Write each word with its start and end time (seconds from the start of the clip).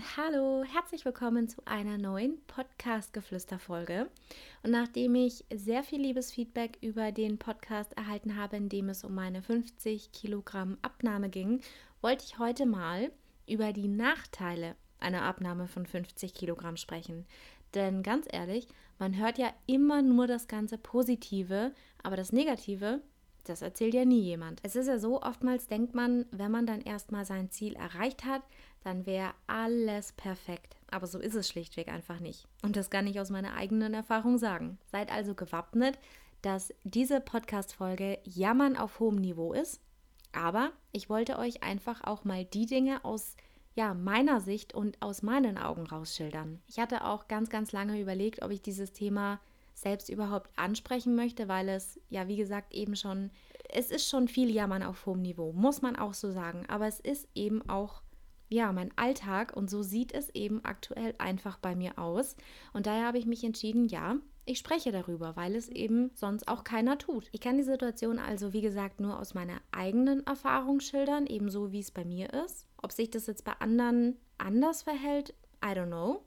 und 0.00 0.16
hallo, 0.16 0.64
herzlich 0.64 1.04
willkommen 1.04 1.46
zu 1.46 1.60
einer 1.66 1.98
neuen 1.98 2.40
Podcast-Geflüster-Folge. 2.46 4.08
Und 4.62 4.70
nachdem 4.70 5.14
ich 5.14 5.44
sehr 5.52 5.82
viel 5.82 6.00
liebes 6.00 6.32
Feedback 6.32 6.78
über 6.80 7.12
den 7.12 7.36
Podcast 7.36 7.92
erhalten 7.98 8.34
habe, 8.34 8.56
in 8.56 8.70
dem 8.70 8.88
es 8.88 9.04
um 9.04 9.14
meine 9.14 9.42
50 9.42 10.10
Kilogramm 10.12 10.78
Abnahme 10.80 11.28
ging, 11.28 11.60
wollte 12.00 12.24
ich 12.24 12.38
heute 12.38 12.64
mal 12.64 13.12
über 13.46 13.74
die 13.74 13.88
Nachteile 13.88 14.74
einer 15.00 15.20
Abnahme 15.20 15.66
von 15.68 15.84
50 15.84 16.32
Kilogramm 16.32 16.78
sprechen. 16.78 17.26
Denn 17.74 18.02
ganz 18.02 18.26
ehrlich, 18.30 18.68
man 18.98 19.18
hört 19.18 19.36
ja 19.36 19.52
immer 19.66 20.00
nur 20.00 20.26
das 20.26 20.48
ganze 20.48 20.78
Positive, 20.78 21.74
aber 22.02 22.16
das 22.16 22.32
Negative, 22.32 23.02
das 23.44 23.62
erzählt 23.62 23.94
ja 23.94 24.04
nie 24.04 24.20
jemand. 24.20 24.60
Es 24.62 24.76
ist 24.76 24.86
ja 24.86 24.98
so, 24.98 25.22
oftmals 25.22 25.66
denkt 25.66 25.94
man, 25.94 26.26
wenn 26.30 26.50
man 26.50 26.66
dann 26.66 26.80
erstmal 26.80 27.24
sein 27.24 27.50
Ziel 27.50 27.74
erreicht 27.74 28.24
hat, 28.24 28.42
dann 28.84 29.06
wäre 29.06 29.32
alles 29.46 30.12
perfekt. 30.12 30.76
Aber 30.90 31.06
so 31.06 31.18
ist 31.18 31.34
es 31.34 31.48
schlichtweg 31.48 31.88
einfach 31.88 32.20
nicht. 32.20 32.46
Und 32.62 32.76
das 32.76 32.90
kann 32.90 33.06
ich 33.06 33.20
aus 33.20 33.30
meiner 33.30 33.54
eigenen 33.54 33.94
Erfahrung 33.94 34.38
sagen. 34.38 34.78
Seid 34.90 35.12
also 35.12 35.34
gewappnet, 35.34 35.98
dass 36.42 36.72
diese 36.84 37.20
Podcast-Folge 37.20 38.18
Jammern 38.24 38.76
auf 38.76 39.00
hohem 39.00 39.16
Niveau 39.16 39.52
ist. 39.52 39.80
Aber 40.32 40.72
ich 40.92 41.10
wollte 41.10 41.38
euch 41.38 41.62
einfach 41.62 42.02
auch 42.04 42.24
mal 42.24 42.44
die 42.44 42.66
Dinge 42.66 43.04
aus 43.04 43.36
ja, 43.74 43.94
meiner 43.94 44.40
Sicht 44.40 44.74
und 44.74 45.00
aus 45.00 45.22
meinen 45.22 45.58
Augen 45.58 45.86
rausschildern. 45.86 46.60
Ich 46.66 46.78
hatte 46.78 47.04
auch 47.04 47.28
ganz, 47.28 47.50
ganz 47.50 47.72
lange 47.72 48.00
überlegt, 48.00 48.42
ob 48.42 48.50
ich 48.50 48.62
dieses 48.62 48.92
Thema 48.92 49.40
selbst 49.80 50.08
überhaupt 50.08 50.50
ansprechen 50.56 51.14
möchte, 51.14 51.48
weil 51.48 51.68
es 51.68 52.00
ja, 52.08 52.28
wie 52.28 52.36
gesagt, 52.36 52.74
eben 52.74 52.96
schon, 52.96 53.30
es 53.68 53.90
ist 53.90 54.08
schon 54.08 54.28
viel 54.28 54.50
Jammern 54.50 54.82
auf 54.82 55.06
hohem 55.06 55.22
Niveau, 55.22 55.52
muss 55.52 55.82
man 55.82 55.96
auch 55.96 56.14
so 56.14 56.30
sagen. 56.30 56.64
Aber 56.68 56.86
es 56.86 57.00
ist 57.00 57.28
eben 57.34 57.68
auch 57.68 58.02
ja, 58.50 58.72
mein 58.72 58.90
Alltag 58.96 59.56
und 59.56 59.70
so 59.70 59.82
sieht 59.82 60.12
es 60.12 60.28
eben 60.30 60.64
aktuell 60.64 61.14
einfach 61.18 61.58
bei 61.58 61.76
mir 61.76 61.98
aus. 61.98 62.36
Und 62.72 62.86
daher 62.86 63.06
habe 63.06 63.18
ich 63.18 63.24
mich 63.24 63.44
entschieden, 63.44 63.86
ja, 63.86 64.16
ich 64.44 64.58
spreche 64.58 64.90
darüber, 64.90 65.36
weil 65.36 65.54
es 65.54 65.68
eben 65.68 66.10
sonst 66.14 66.48
auch 66.48 66.64
keiner 66.64 66.98
tut. 66.98 67.28
Ich 67.30 67.40
kann 67.40 67.56
die 67.56 67.62
Situation 67.62 68.18
also, 68.18 68.52
wie 68.52 68.60
gesagt, 68.60 68.98
nur 68.98 69.20
aus 69.20 69.34
meiner 69.34 69.60
eigenen 69.70 70.26
Erfahrung 70.26 70.80
schildern, 70.80 71.26
ebenso 71.26 71.70
wie 71.70 71.78
es 71.78 71.92
bei 71.92 72.04
mir 72.04 72.32
ist. 72.44 72.66
Ob 72.82 72.90
sich 72.90 73.10
das 73.10 73.28
jetzt 73.28 73.44
bei 73.44 73.52
anderen 73.60 74.16
anders 74.38 74.82
verhält, 74.82 75.34
I 75.64 75.68
don't 75.68 75.86
know. 75.86 76.24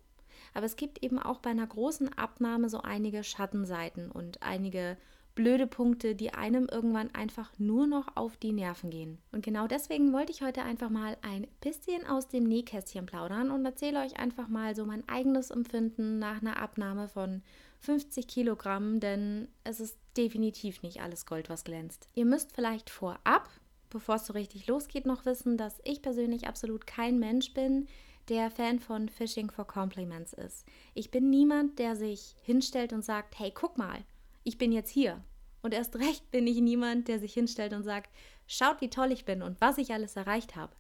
Aber 0.54 0.66
es 0.66 0.76
gibt 0.76 1.04
eben 1.04 1.20
auch 1.20 1.40
bei 1.40 1.50
einer 1.50 1.68
großen 1.68 2.18
Abnahme 2.18 2.70
so 2.70 2.82
einige 2.82 3.24
Schattenseiten 3.24 4.12
und 4.12 4.42
einige 4.42 4.98
blöde 5.36 5.68
Punkte, 5.68 6.16
die 6.16 6.34
einem 6.34 6.68
irgendwann 6.72 7.14
einfach 7.14 7.52
nur 7.58 7.88
noch 7.88 8.16
auf 8.16 8.38
die 8.38 8.52
Nerven 8.52 8.90
gehen. 8.90 9.18
Und 9.32 9.44
genau 9.44 9.68
deswegen 9.68 10.14
wollte 10.14 10.32
ich 10.32 10.44
heute 10.44 10.62
einfach 10.62 10.90
mal 10.90 11.18
ein 11.22 11.48
bisschen 11.62 12.06
aus 12.06 12.28
dem 12.28 12.44
Nähkästchen 12.44 13.06
plaudern 13.06 13.50
und 13.50 13.66
erzähle 13.66 14.02
euch 14.02 14.20
einfach 14.20 14.48
mal 14.48 14.76
so 14.76 14.86
mein 14.86 15.08
eigenes 15.10 15.50
Empfinden 15.50 16.20
nach 16.20 16.42
einer 16.42 16.58
Abnahme 16.58 17.08
von 17.08 17.42
50 17.80 18.28
Kilogramm, 18.28 19.00
denn 19.00 19.48
es 19.64 19.80
ist 19.80 19.98
definitiv 20.16 20.84
nicht 20.84 21.02
alles 21.02 21.26
Gold, 21.26 21.50
was 21.50 21.64
glänzt. 21.64 22.08
Ihr 22.14 22.26
müsst 22.26 22.54
vielleicht 22.54 22.90
vorab, 22.90 23.50
bevor 23.90 24.16
es 24.16 24.26
so 24.26 24.34
richtig 24.34 24.68
losgeht, 24.68 25.06
noch 25.06 25.26
wissen, 25.26 25.58
dass 25.58 25.80
ich 25.84 26.02
persönlich 26.02 26.48
absolut 26.48 26.88
kein 26.88 27.20
Mensch 27.20 27.54
bin, 27.54 27.88
der 28.30 28.50
Fan 28.50 28.80
von 28.80 29.10
Fishing 29.10 29.50
for 29.50 29.66
Compliments 29.66 30.34
ist. 30.34 30.66
Ich 30.94 31.12
bin 31.12 31.30
niemand, 31.30 31.80
der 31.80 31.96
sich 31.96 32.36
hinstellt 32.44 32.94
und 32.94 33.04
sagt, 33.04 33.38
hey, 33.40 33.52
guck 33.54 33.78
mal, 33.78 34.04
ich 34.44 34.58
bin 34.58 34.72
jetzt 34.72 34.90
hier. 34.90 35.24
Und 35.62 35.74
erst 35.74 35.96
recht 35.96 36.30
bin 36.32 36.48
ich 36.48 36.60
niemand, 36.60 37.08
der 37.08 37.20
sich 37.20 37.34
hinstellt 37.34 37.74
und 37.74 37.84
sagt, 37.84 38.10
schaut, 38.48 38.82
wie 38.82 38.90
toll 38.90 39.12
ich 39.12 39.26
bin 39.26 39.42
und 39.42 39.60
was 39.62 39.78
ich 39.78 39.94
alles 39.94 40.16
erreicht 40.16 40.56
habe. 40.56 40.74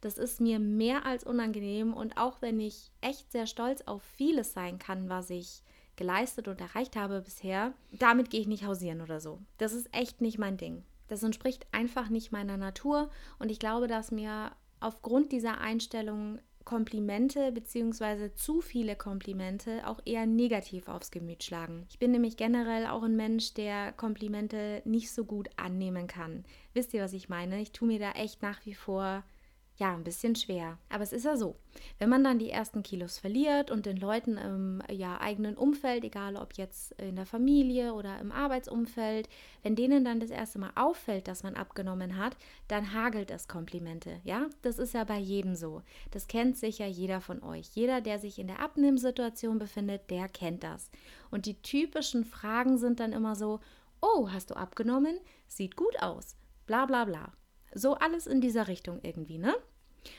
Das 0.00 0.18
ist 0.18 0.40
mir 0.40 0.58
mehr 0.58 1.06
als 1.06 1.24
unangenehm 1.24 1.94
und 1.94 2.18
auch 2.18 2.42
wenn 2.42 2.60
ich 2.60 2.92
echt 3.00 3.32
sehr 3.32 3.46
stolz 3.46 3.82
auf 3.82 4.02
vieles 4.02 4.52
sein 4.52 4.78
kann, 4.78 5.08
was 5.08 5.30
ich 5.30 5.62
geleistet 5.96 6.48
und 6.48 6.60
erreicht 6.60 6.96
habe 6.96 7.22
bisher, 7.22 7.72
damit 7.92 8.30
gehe 8.30 8.40
ich 8.40 8.46
nicht 8.46 8.66
hausieren 8.66 9.00
oder 9.00 9.20
so. 9.20 9.40
Das 9.56 9.72
ist 9.72 9.88
echt 9.92 10.20
nicht 10.20 10.38
mein 10.38 10.58
Ding. 10.58 10.84
Das 11.08 11.22
entspricht 11.22 11.66
einfach 11.72 12.10
nicht 12.10 12.32
meiner 12.32 12.58
Natur 12.58 13.10
und 13.38 13.50
ich 13.50 13.58
glaube, 13.58 13.86
dass 13.86 14.10
mir 14.10 14.52
aufgrund 14.80 15.32
dieser 15.32 15.58
Einstellung 15.58 16.38
Komplimente 16.66 17.52
bzw. 17.52 18.34
zu 18.34 18.60
viele 18.60 18.96
Komplimente 18.96 19.86
auch 19.86 20.00
eher 20.04 20.26
negativ 20.26 20.88
aufs 20.88 21.10
Gemüt 21.10 21.44
schlagen. 21.44 21.86
Ich 21.88 21.98
bin 21.98 22.10
nämlich 22.10 22.36
generell 22.36 22.86
auch 22.86 23.04
ein 23.04 23.16
Mensch, 23.16 23.54
der 23.54 23.92
Komplimente 23.92 24.82
nicht 24.84 25.10
so 25.10 25.24
gut 25.24 25.48
annehmen 25.56 26.08
kann. 26.08 26.44
Wisst 26.74 26.92
ihr, 26.92 27.02
was 27.02 27.14
ich 27.14 27.30
meine? 27.30 27.62
Ich 27.62 27.72
tue 27.72 27.88
mir 27.88 28.00
da 28.00 28.10
echt 28.12 28.42
nach 28.42 28.66
wie 28.66 28.74
vor 28.74 29.22
ja, 29.78 29.94
ein 29.94 30.04
bisschen 30.04 30.34
schwer. 30.34 30.78
Aber 30.88 31.02
es 31.02 31.12
ist 31.12 31.24
ja 31.24 31.36
so, 31.36 31.56
wenn 31.98 32.08
man 32.08 32.24
dann 32.24 32.38
die 32.38 32.50
ersten 32.50 32.82
Kilos 32.82 33.18
verliert 33.18 33.70
und 33.70 33.84
den 33.84 33.98
Leuten 33.98 34.38
im 34.38 34.82
ja, 34.90 35.20
eigenen 35.20 35.56
Umfeld, 35.56 36.02
egal 36.04 36.36
ob 36.36 36.54
jetzt 36.54 36.92
in 36.92 37.16
der 37.16 37.26
Familie 37.26 37.92
oder 37.92 38.18
im 38.18 38.32
Arbeitsumfeld, 38.32 39.28
wenn 39.62 39.76
denen 39.76 40.04
dann 40.04 40.20
das 40.20 40.30
erste 40.30 40.58
Mal 40.58 40.72
auffällt, 40.76 41.28
dass 41.28 41.42
man 41.42 41.56
abgenommen 41.56 42.16
hat, 42.16 42.36
dann 42.68 42.94
hagelt 42.94 43.30
es 43.30 43.48
Komplimente. 43.48 44.20
Ja, 44.24 44.46
das 44.62 44.78
ist 44.78 44.94
ja 44.94 45.04
bei 45.04 45.18
jedem 45.18 45.54
so. 45.54 45.82
Das 46.10 46.26
kennt 46.26 46.56
sicher 46.56 46.86
jeder 46.86 47.20
von 47.20 47.42
euch. 47.42 47.68
Jeder, 47.74 48.00
der 48.00 48.18
sich 48.18 48.38
in 48.38 48.46
der 48.46 48.60
Abnehmsituation 48.60 49.58
befindet, 49.58 50.10
der 50.10 50.28
kennt 50.28 50.64
das. 50.64 50.90
Und 51.30 51.44
die 51.44 51.60
typischen 51.60 52.24
Fragen 52.24 52.78
sind 52.78 52.98
dann 52.98 53.12
immer 53.12 53.36
so, 53.36 53.60
oh, 54.00 54.30
hast 54.30 54.50
du 54.50 54.54
abgenommen? 54.54 55.18
Sieht 55.48 55.76
gut 55.76 56.00
aus. 56.00 56.36
Bla 56.66 56.86
bla 56.86 57.04
bla. 57.04 57.32
So 57.76 57.94
alles 57.94 58.26
in 58.26 58.40
dieser 58.40 58.68
Richtung 58.68 59.00
irgendwie, 59.02 59.38
ne? 59.38 59.54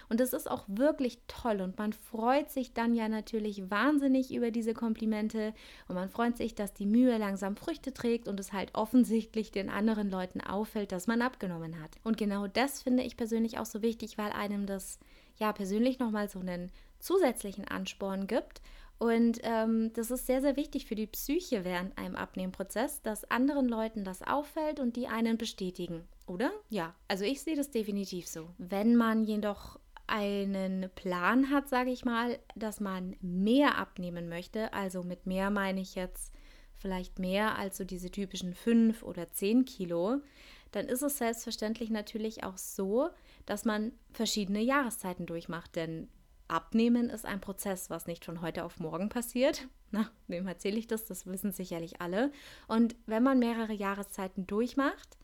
Und 0.09 0.19
das 0.19 0.33
ist 0.33 0.51
auch 0.51 0.65
wirklich 0.67 1.19
toll 1.27 1.61
und 1.61 1.77
man 1.77 1.93
freut 1.93 2.51
sich 2.51 2.73
dann 2.73 2.93
ja 2.93 3.07
natürlich 3.07 3.69
wahnsinnig 3.71 4.33
über 4.33 4.51
diese 4.51 4.73
Komplimente 4.73 5.53
und 5.87 5.95
man 5.95 6.09
freut 6.09 6.35
sich, 6.35 6.55
dass 6.55 6.73
die 6.73 6.85
Mühe 6.85 7.17
langsam 7.17 7.55
Früchte 7.55 7.93
trägt 7.93 8.27
und 8.27 8.37
es 8.39 8.51
halt 8.51 8.75
offensichtlich 8.75 9.51
den 9.51 9.69
anderen 9.69 10.09
Leuten 10.09 10.41
auffällt, 10.41 10.91
dass 10.91 11.07
man 11.07 11.21
abgenommen 11.21 11.81
hat. 11.81 11.91
Und 12.03 12.17
genau 12.17 12.47
das 12.47 12.81
finde 12.81 13.03
ich 13.03 13.15
persönlich 13.15 13.59
auch 13.59 13.65
so 13.65 13.81
wichtig, 13.81 14.17
weil 14.17 14.31
einem 14.33 14.65
das 14.65 14.99
ja 15.37 15.53
persönlich 15.53 15.99
nochmal 15.99 16.27
so 16.27 16.39
einen 16.39 16.69
zusätzlichen 16.99 17.65
Ansporn 17.65 18.27
gibt 18.27 18.61
und 18.99 19.39
ähm, 19.43 19.93
das 19.93 20.09
ist 20.09 20.25
sehr, 20.25 20.41
sehr 20.41 20.55
wichtig 20.55 20.85
für 20.87 20.95
die 20.95 21.07
Psyche 21.07 21.63
während 21.63 21.97
einem 21.97 22.15
Abnehmprozess, 22.15 23.01
dass 23.03 23.29
anderen 23.29 23.69
Leuten 23.69 24.03
das 24.03 24.23
auffällt 24.23 24.79
und 24.79 24.95
die 24.95 25.07
einen 25.07 25.37
bestätigen, 25.37 26.03
oder? 26.27 26.51
Ja, 26.69 26.95
also 27.07 27.23
ich 27.23 27.41
sehe 27.41 27.55
das 27.55 27.71
definitiv 27.71 28.27
so. 28.27 28.49
Wenn 28.57 28.95
man 28.95 29.23
jedoch 29.23 29.79
einen 30.07 30.89
Plan 30.95 31.49
hat, 31.49 31.67
sage 31.67 31.91
ich 31.91 32.05
mal, 32.05 32.39
dass 32.55 32.79
man 32.79 33.15
mehr 33.21 33.77
abnehmen 33.77 34.29
möchte, 34.29 34.73
also 34.73 35.03
mit 35.03 35.25
mehr 35.25 35.49
meine 35.49 35.81
ich 35.81 35.95
jetzt 35.95 36.33
vielleicht 36.77 37.19
mehr 37.19 37.57
als 37.57 37.77
so 37.77 37.83
diese 37.83 38.11
typischen 38.11 38.53
5 38.53 39.03
oder 39.03 39.29
10 39.29 39.65
Kilo, 39.65 40.21
dann 40.71 40.87
ist 40.87 41.01
es 41.01 41.17
selbstverständlich 41.17 41.89
natürlich 41.89 42.43
auch 42.43 42.57
so, 42.57 43.09
dass 43.45 43.65
man 43.65 43.91
verschiedene 44.11 44.61
Jahreszeiten 44.61 45.25
durchmacht. 45.25 45.75
Denn 45.75 46.09
Abnehmen 46.47 47.09
ist 47.09 47.25
ein 47.25 47.41
Prozess, 47.41 47.89
was 47.89 48.07
nicht 48.07 48.23
von 48.23 48.41
heute 48.41 48.63
auf 48.63 48.79
morgen 48.79 49.09
passiert. 49.09 49.67
Na, 49.91 50.09
wem 50.27 50.47
erzähle 50.47 50.77
ich 50.77 50.87
das? 50.87 51.05
Das 51.05 51.25
wissen 51.25 51.51
sicherlich 51.51 52.01
alle. 52.01 52.31
Und 52.67 52.95
wenn 53.05 53.23
man 53.23 53.39
mehrere 53.39 53.73
Jahreszeiten 53.73 54.47
durchmacht, 54.47 55.17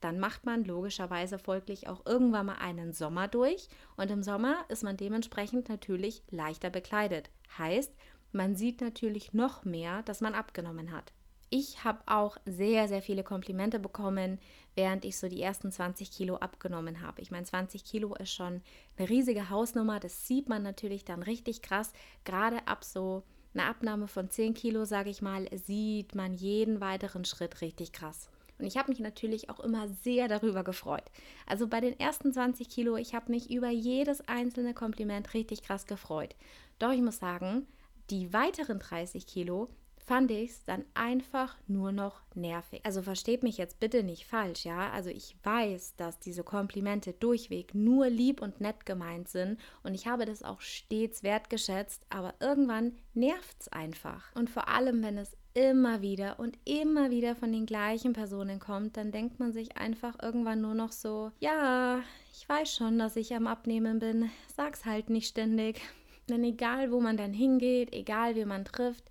dann 0.00 0.18
macht 0.18 0.44
man 0.44 0.64
logischerweise 0.64 1.38
folglich 1.38 1.88
auch 1.88 2.04
irgendwann 2.06 2.46
mal 2.46 2.56
einen 2.56 2.92
Sommer 2.92 3.28
durch. 3.28 3.68
Und 3.96 4.10
im 4.10 4.22
Sommer 4.22 4.64
ist 4.68 4.82
man 4.82 4.96
dementsprechend 4.96 5.68
natürlich 5.68 6.22
leichter 6.30 6.70
bekleidet. 6.70 7.30
Heißt, 7.58 7.92
man 8.32 8.56
sieht 8.56 8.80
natürlich 8.80 9.32
noch 9.32 9.64
mehr, 9.64 10.02
dass 10.02 10.20
man 10.20 10.34
abgenommen 10.34 10.92
hat. 10.92 11.12
Ich 11.48 11.84
habe 11.84 12.00
auch 12.06 12.36
sehr, 12.44 12.88
sehr 12.88 13.02
viele 13.02 13.22
Komplimente 13.22 13.78
bekommen, 13.78 14.40
während 14.74 15.04
ich 15.04 15.16
so 15.16 15.28
die 15.28 15.40
ersten 15.40 15.70
20 15.70 16.10
Kilo 16.10 16.36
abgenommen 16.36 17.02
habe. 17.02 17.22
Ich 17.22 17.30
meine, 17.30 17.44
20 17.44 17.84
Kilo 17.84 18.14
ist 18.16 18.32
schon 18.32 18.62
eine 18.96 19.08
riesige 19.08 19.48
Hausnummer. 19.48 20.00
Das 20.00 20.26
sieht 20.26 20.48
man 20.48 20.62
natürlich 20.62 21.04
dann 21.04 21.22
richtig 21.22 21.62
krass. 21.62 21.92
Gerade 22.24 22.66
ab 22.66 22.84
so 22.84 23.22
einer 23.54 23.68
Abnahme 23.68 24.08
von 24.08 24.28
10 24.28 24.54
Kilo, 24.54 24.84
sage 24.84 25.08
ich 25.08 25.22
mal, 25.22 25.48
sieht 25.56 26.14
man 26.14 26.34
jeden 26.34 26.80
weiteren 26.80 27.24
Schritt 27.24 27.60
richtig 27.60 27.92
krass. 27.92 28.28
Und 28.58 28.66
ich 28.66 28.76
habe 28.76 28.90
mich 28.90 29.00
natürlich 29.00 29.50
auch 29.50 29.60
immer 29.60 29.88
sehr 29.88 30.28
darüber 30.28 30.64
gefreut. 30.64 31.04
Also 31.46 31.68
bei 31.68 31.80
den 31.80 31.98
ersten 31.98 32.32
20 32.32 32.68
Kilo, 32.68 32.96
ich 32.96 33.14
habe 33.14 33.30
mich 33.30 33.50
über 33.50 33.68
jedes 33.68 34.26
einzelne 34.28 34.74
Kompliment 34.74 35.34
richtig 35.34 35.62
krass 35.62 35.86
gefreut. 35.86 36.34
Doch 36.78 36.92
ich 36.92 37.02
muss 37.02 37.18
sagen, 37.18 37.66
die 38.10 38.32
weiteren 38.32 38.78
30 38.78 39.26
Kilo 39.26 39.68
fand 40.06 40.30
ich 40.30 40.50
es 40.50 40.64
dann 40.64 40.84
einfach 40.94 41.56
nur 41.66 41.90
noch 41.90 42.20
nervig. 42.34 42.80
Also 42.84 43.02
versteht 43.02 43.42
mich 43.42 43.58
jetzt 43.58 43.80
bitte 43.80 44.04
nicht 44.04 44.24
falsch, 44.24 44.64
ja? 44.64 44.90
Also 44.90 45.10
ich 45.10 45.36
weiß, 45.42 45.96
dass 45.96 46.20
diese 46.20 46.44
Komplimente 46.44 47.12
durchweg 47.12 47.74
nur 47.74 48.08
lieb 48.08 48.40
und 48.40 48.60
nett 48.60 48.86
gemeint 48.86 49.28
sind 49.28 49.58
und 49.82 49.94
ich 49.94 50.06
habe 50.06 50.24
das 50.24 50.44
auch 50.44 50.60
stets 50.60 51.24
wertgeschätzt, 51.24 52.06
aber 52.08 52.34
irgendwann 52.40 52.92
nervt 53.14 53.56
es 53.60 53.68
einfach. 53.68 54.32
Und 54.36 54.48
vor 54.48 54.68
allem, 54.68 55.02
wenn 55.02 55.18
es 55.18 55.36
immer 55.54 56.02
wieder 56.02 56.38
und 56.38 56.56
immer 56.64 57.10
wieder 57.10 57.34
von 57.34 57.50
den 57.50 57.66
gleichen 57.66 58.12
Personen 58.12 58.60
kommt, 58.60 58.96
dann 58.96 59.10
denkt 59.10 59.40
man 59.40 59.52
sich 59.52 59.76
einfach 59.76 60.16
irgendwann 60.22 60.60
nur 60.60 60.74
noch 60.74 60.92
so, 60.92 61.32
ja, 61.40 62.00
ich 62.32 62.48
weiß 62.48 62.76
schon, 62.76 62.98
dass 62.98 63.16
ich 63.16 63.34
am 63.34 63.48
Abnehmen 63.48 63.98
bin, 63.98 64.30
sag's 64.54 64.84
halt 64.84 65.10
nicht 65.10 65.28
ständig. 65.28 65.80
Denn 66.28 66.44
egal, 66.44 66.92
wo 66.92 67.00
man 67.00 67.16
dann 67.16 67.32
hingeht, 67.32 67.94
egal, 67.94 68.34
wie 68.34 68.44
man 68.44 68.64
trifft, 68.64 69.04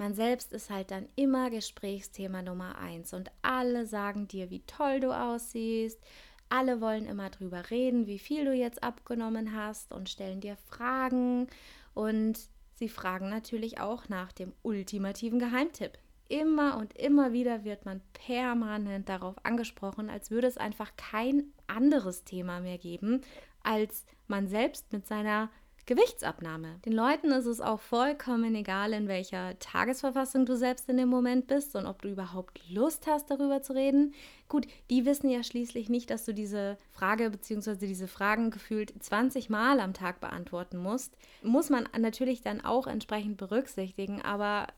man 0.00 0.14
selbst 0.14 0.52
ist 0.54 0.70
halt 0.70 0.90
dann 0.90 1.06
immer 1.14 1.50
Gesprächsthema 1.50 2.40
Nummer 2.40 2.78
eins. 2.78 3.12
Und 3.12 3.30
alle 3.42 3.86
sagen 3.86 4.26
dir, 4.26 4.48
wie 4.48 4.62
toll 4.62 4.98
du 4.98 5.12
aussiehst. 5.12 6.00
Alle 6.48 6.80
wollen 6.80 7.04
immer 7.04 7.28
drüber 7.28 7.70
reden, 7.70 8.06
wie 8.06 8.18
viel 8.18 8.46
du 8.46 8.54
jetzt 8.54 8.82
abgenommen 8.82 9.54
hast 9.54 9.92
und 9.92 10.08
stellen 10.08 10.40
dir 10.40 10.56
Fragen. 10.56 11.48
Und 11.92 12.40
sie 12.76 12.88
fragen 12.88 13.28
natürlich 13.28 13.78
auch 13.78 14.08
nach 14.08 14.32
dem 14.32 14.54
ultimativen 14.62 15.38
Geheimtipp. 15.38 15.98
Immer 16.28 16.78
und 16.78 16.96
immer 16.96 17.34
wieder 17.34 17.64
wird 17.64 17.84
man 17.84 18.00
permanent 18.14 19.08
darauf 19.08 19.34
angesprochen, 19.44 20.08
als 20.08 20.30
würde 20.30 20.46
es 20.46 20.56
einfach 20.56 20.96
kein 20.96 21.52
anderes 21.66 22.24
Thema 22.24 22.60
mehr 22.60 22.78
geben, 22.78 23.20
als 23.62 24.06
man 24.28 24.48
selbst 24.48 24.92
mit 24.94 25.06
seiner 25.06 25.50
Gewichtsabnahme. 25.90 26.78
Den 26.84 26.92
Leuten 26.92 27.32
ist 27.32 27.46
es 27.46 27.60
auch 27.60 27.80
vollkommen 27.80 28.54
egal, 28.54 28.92
in 28.92 29.08
welcher 29.08 29.58
Tagesverfassung 29.58 30.46
du 30.46 30.56
selbst 30.56 30.88
in 30.88 30.98
dem 30.98 31.08
Moment 31.08 31.48
bist 31.48 31.74
und 31.74 31.86
ob 31.86 32.00
du 32.02 32.08
überhaupt 32.08 32.60
Lust 32.70 33.08
hast, 33.08 33.28
darüber 33.28 33.60
zu 33.60 33.72
reden. 33.74 34.14
Gut, 34.46 34.68
die 34.88 35.04
wissen 35.04 35.28
ja 35.28 35.42
schließlich 35.42 35.88
nicht, 35.88 36.10
dass 36.10 36.24
du 36.24 36.32
diese 36.32 36.78
Frage 36.92 37.28
bzw. 37.28 37.88
diese 37.88 38.06
Fragen 38.06 38.52
gefühlt 38.52 38.94
20 39.02 39.50
Mal 39.50 39.80
am 39.80 39.92
Tag 39.92 40.20
beantworten 40.20 40.76
musst. 40.76 41.16
Muss 41.42 41.70
man 41.70 41.88
natürlich 41.98 42.40
dann 42.40 42.60
auch 42.60 42.86
entsprechend 42.86 43.36
berücksichtigen, 43.36 44.22
aber 44.22 44.68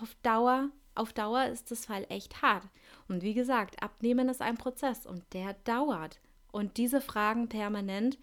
auf 0.00 0.14
Dauer 0.22 0.70
auf 0.94 1.12
Dauer 1.12 1.46
ist 1.46 1.72
das 1.72 1.86
Fall 1.86 2.06
echt 2.08 2.40
hart. 2.40 2.68
Und 3.08 3.24
wie 3.24 3.34
gesagt, 3.34 3.82
Abnehmen 3.82 4.28
ist 4.28 4.42
ein 4.42 4.58
Prozess 4.58 5.06
und 5.06 5.24
der 5.32 5.54
dauert. 5.64 6.20
Und 6.52 6.76
diese 6.76 7.00
Fragen 7.00 7.48
permanent, 7.48 8.16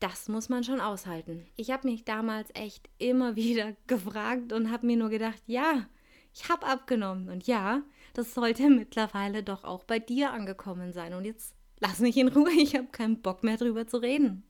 das 0.00 0.28
muss 0.28 0.48
man 0.48 0.64
schon 0.64 0.80
aushalten. 0.80 1.46
Ich 1.56 1.70
habe 1.70 1.88
mich 1.88 2.04
damals 2.04 2.50
echt 2.54 2.88
immer 2.98 3.36
wieder 3.36 3.74
gefragt 3.86 4.52
und 4.52 4.70
habe 4.70 4.86
mir 4.86 4.96
nur 4.96 5.10
gedacht, 5.10 5.42
ja, 5.46 5.86
ich 6.34 6.48
habe 6.48 6.66
abgenommen. 6.66 7.28
Und 7.28 7.46
ja, 7.46 7.82
das 8.14 8.34
sollte 8.34 8.68
mittlerweile 8.70 9.42
doch 9.42 9.64
auch 9.64 9.84
bei 9.84 9.98
dir 9.98 10.32
angekommen 10.32 10.92
sein. 10.92 11.14
Und 11.14 11.24
jetzt 11.24 11.54
lass 11.80 12.00
mich 12.00 12.16
in 12.16 12.28
Ruhe, 12.28 12.50
ich 12.58 12.74
habe 12.74 12.88
keinen 12.88 13.20
Bock 13.20 13.44
mehr 13.44 13.56
drüber 13.56 13.86
zu 13.86 13.98
reden. 13.98 14.42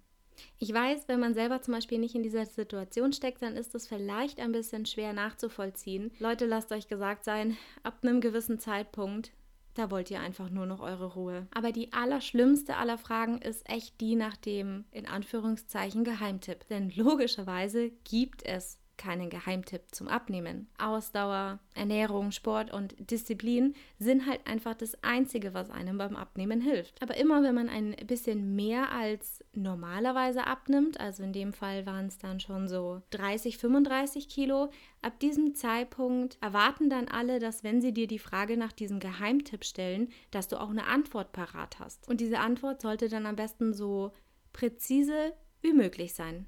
Ich 0.58 0.72
weiß, 0.72 1.02
wenn 1.06 1.20
man 1.20 1.34
selber 1.34 1.60
zum 1.60 1.74
Beispiel 1.74 1.98
nicht 1.98 2.14
in 2.14 2.22
dieser 2.22 2.46
Situation 2.46 3.12
steckt, 3.12 3.42
dann 3.42 3.56
ist 3.56 3.74
es 3.74 3.86
vielleicht 3.86 4.40
ein 4.40 4.52
bisschen 4.52 4.86
schwer 4.86 5.12
nachzuvollziehen. 5.12 6.12
Leute, 6.18 6.46
lasst 6.46 6.72
euch 6.72 6.88
gesagt 6.88 7.24
sein, 7.24 7.58
ab 7.82 7.98
einem 8.02 8.22
gewissen 8.22 8.58
Zeitpunkt 8.58 9.32
da 9.74 9.90
wollt 9.90 10.10
ihr 10.10 10.20
einfach 10.20 10.50
nur 10.50 10.66
noch 10.66 10.80
eure 10.80 11.14
Ruhe. 11.14 11.46
Aber 11.54 11.72
die 11.72 11.92
allerschlimmste 11.92 12.76
aller 12.76 12.98
Fragen 12.98 13.38
ist 13.38 13.68
echt 13.68 14.00
die 14.00 14.16
nach 14.16 14.36
dem 14.36 14.84
in 14.90 15.06
Anführungszeichen 15.06 16.04
Geheimtipp. 16.04 16.66
Denn 16.68 16.90
logischerweise 16.90 17.90
gibt 18.04 18.44
es 18.44 18.79
keinen 19.00 19.30
Geheimtipp 19.30 19.82
zum 19.92 20.08
Abnehmen. 20.08 20.68
Ausdauer, 20.78 21.58
Ernährung, 21.74 22.32
Sport 22.32 22.70
und 22.70 22.94
Disziplin 23.10 23.74
sind 23.98 24.26
halt 24.26 24.46
einfach 24.46 24.74
das 24.74 25.02
Einzige, 25.02 25.54
was 25.54 25.70
einem 25.70 25.96
beim 25.96 26.16
Abnehmen 26.16 26.60
hilft. 26.60 27.02
Aber 27.02 27.16
immer 27.16 27.42
wenn 27.42 27.54
man 27.54 27.70
ein 27.70 27.96
bisschen 28.06 28.54
mehr 28.54 28.92
als 28.92 29.42
normalerweise 29.54 30.46
abnimmt, 30.46 31.00
also 31.00 31.22
in 31.22 31.32
dem 31.32 31.54
Fall 31.54 31.86
waren 31.86 32.06
es 32.06 32.18
dann 32.18 32.40
schon 32.40 32.68
so 32.68 33.00
30, 33.10 33.56
35 33.56 34.28
Kilo, 34.28 34.70
ab 35.00 35.18
diesem 35.18 35.54
Zeitpunkt 35.54 36.36
erwarten 36.42 36.90
dann 36.90 37.08
alle, 37.08 37.38
dass 37.38 37.64
wenn 37.64 37.80
sie 37.80 37.94
dir 37.94 38.06
die 38.06 38.18
Frage 38.18 38.58
nach 38.58 38.72
diesem 38.72 39.00
Geheimtipp 39.00 39.64
stellen, 39.64 40.10
dass 40.30 40.46
du 40.46 40.60
auch 40.60 40.70
eine 40.70 40.86
Antwort 40.86 41.32
parat 41.32 41.78
hast. 41.78 42.06
Und 42.06 42.20
diese 42.20 42.38
Antwort 42.38 42.82
sollte 42.82 43.08
dann 43.08 43.24
am 43.24 43.36
besten 43.36 43.72
so 43.72 44.12
präzise 44.52 45.32
wie 45.62 45.72
möglich 45.72 46.12
sein 46.12 46.46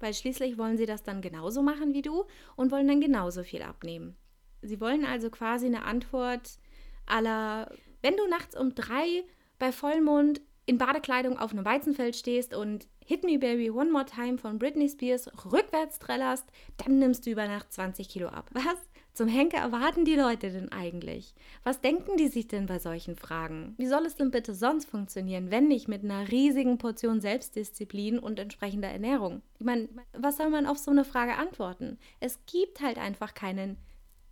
weil 0.00 0.14
schließlich 0.14 0.58
wollen 0.58 0.76
sie 0.76 0.86
das 0.86 1.02
dann 1.02 1.22
genauso 1.22 1.62
machen 1.62 1.94
wie 1.94 2.02
du 2.02 2.24
und 2.56 2.70
wollen 2.70 2.88
dann 2.88 3.00
genauso 3.00 3.42
viel 3.42 3.62
abnehmen. 3.62 4.16
Sie 4.62 4.80
wollen 4.80 5.04
also 5.04 5.30
quasi 5.30 5.66
eine 5.66 5.84
Antwort 5.84 6.58
aller, 7.06 7.70
wenn 8.02 8.16
du 8.16 8.26
nachts 8.28 8.56
um 8.56 8.74
drei 8.74 9.24
bei 9.58 9.72
Vollmond 9.72 10.40
in 10.66 10.78
Badekleidung 10.78 11.38
auf 11.38 11.52
einem 11.52 11.64
Weizenfeld 11.64 12.16
stehst 12.16 12.54
und 12.54 12.88
Hit 13.04 13.22
Me 13.22 13.38
Baby 13.38 13.70
One 13.70 13.90
More 13.90 14.04
Time 14.04 14.36
von 14.36 14.58
Britney 14.58 14.88
Spears 14.88 15.30
rückwärts 15.44 16.00
trällerst, 16.00 16.50
dann 16.76 16.98
nimmst 16.98 17.24
du 17.24 17.30
über 17.30 17.46
Nacht 17.46 17.72
20 17.72 18.08
Kilo 18.08 18.28
ab. 18.28 18.50
Was? 18.52 18.76
Zum 19.16 19.28
Henker 19.28 19.58
erwarten 19.58 20.04
die 20.04 20.14
Leute 20.14 20.50
denn 20.50 20.70
eigentlich? 20.70 21.34
Was 21.64 21.80
denken 21.80 22.18
die 22.18 22.28
sich 22.28 22.48
denn 22.48 22.66
bei 22.66 22.78
solchen 22.78 23.16
Fragen? 23.16 23.74
Wie 23.78 23.86
soll 23.86 24.04
es 24.04 24.14
denn 24.14 24.30
bitte 24.30 24.54
sonst 24.54 24.90
funktionieren, 24.90 25.50
wenn 25.50 25.68
nicht 25.68 25.88
mit 25.88 26.04
einer 26.04 26.28
riesigen 26.30 26.76
Portion 26.76 27.22
Selbstdisziplin 27.22 28.18
und 28.18 28.38
entsprechender 28.38 28.88
Ernährung? 28.88 29.40
Ich 29.58 29.64
meine, 29.64 29.88
was 30.12 30.36
soll 30.36 30.50
man 30.50 30.66
auf 30.66 30.76
so 30.76 30.90
eine 30.90 31.04
Frage 31.04 31.36
antworten? 31.36 31.98
Es 32.20 32.38
gibt 32.44 32.82
halt 32.82 32.98
einfach 32.98 33.32
keinen 33.32 33.78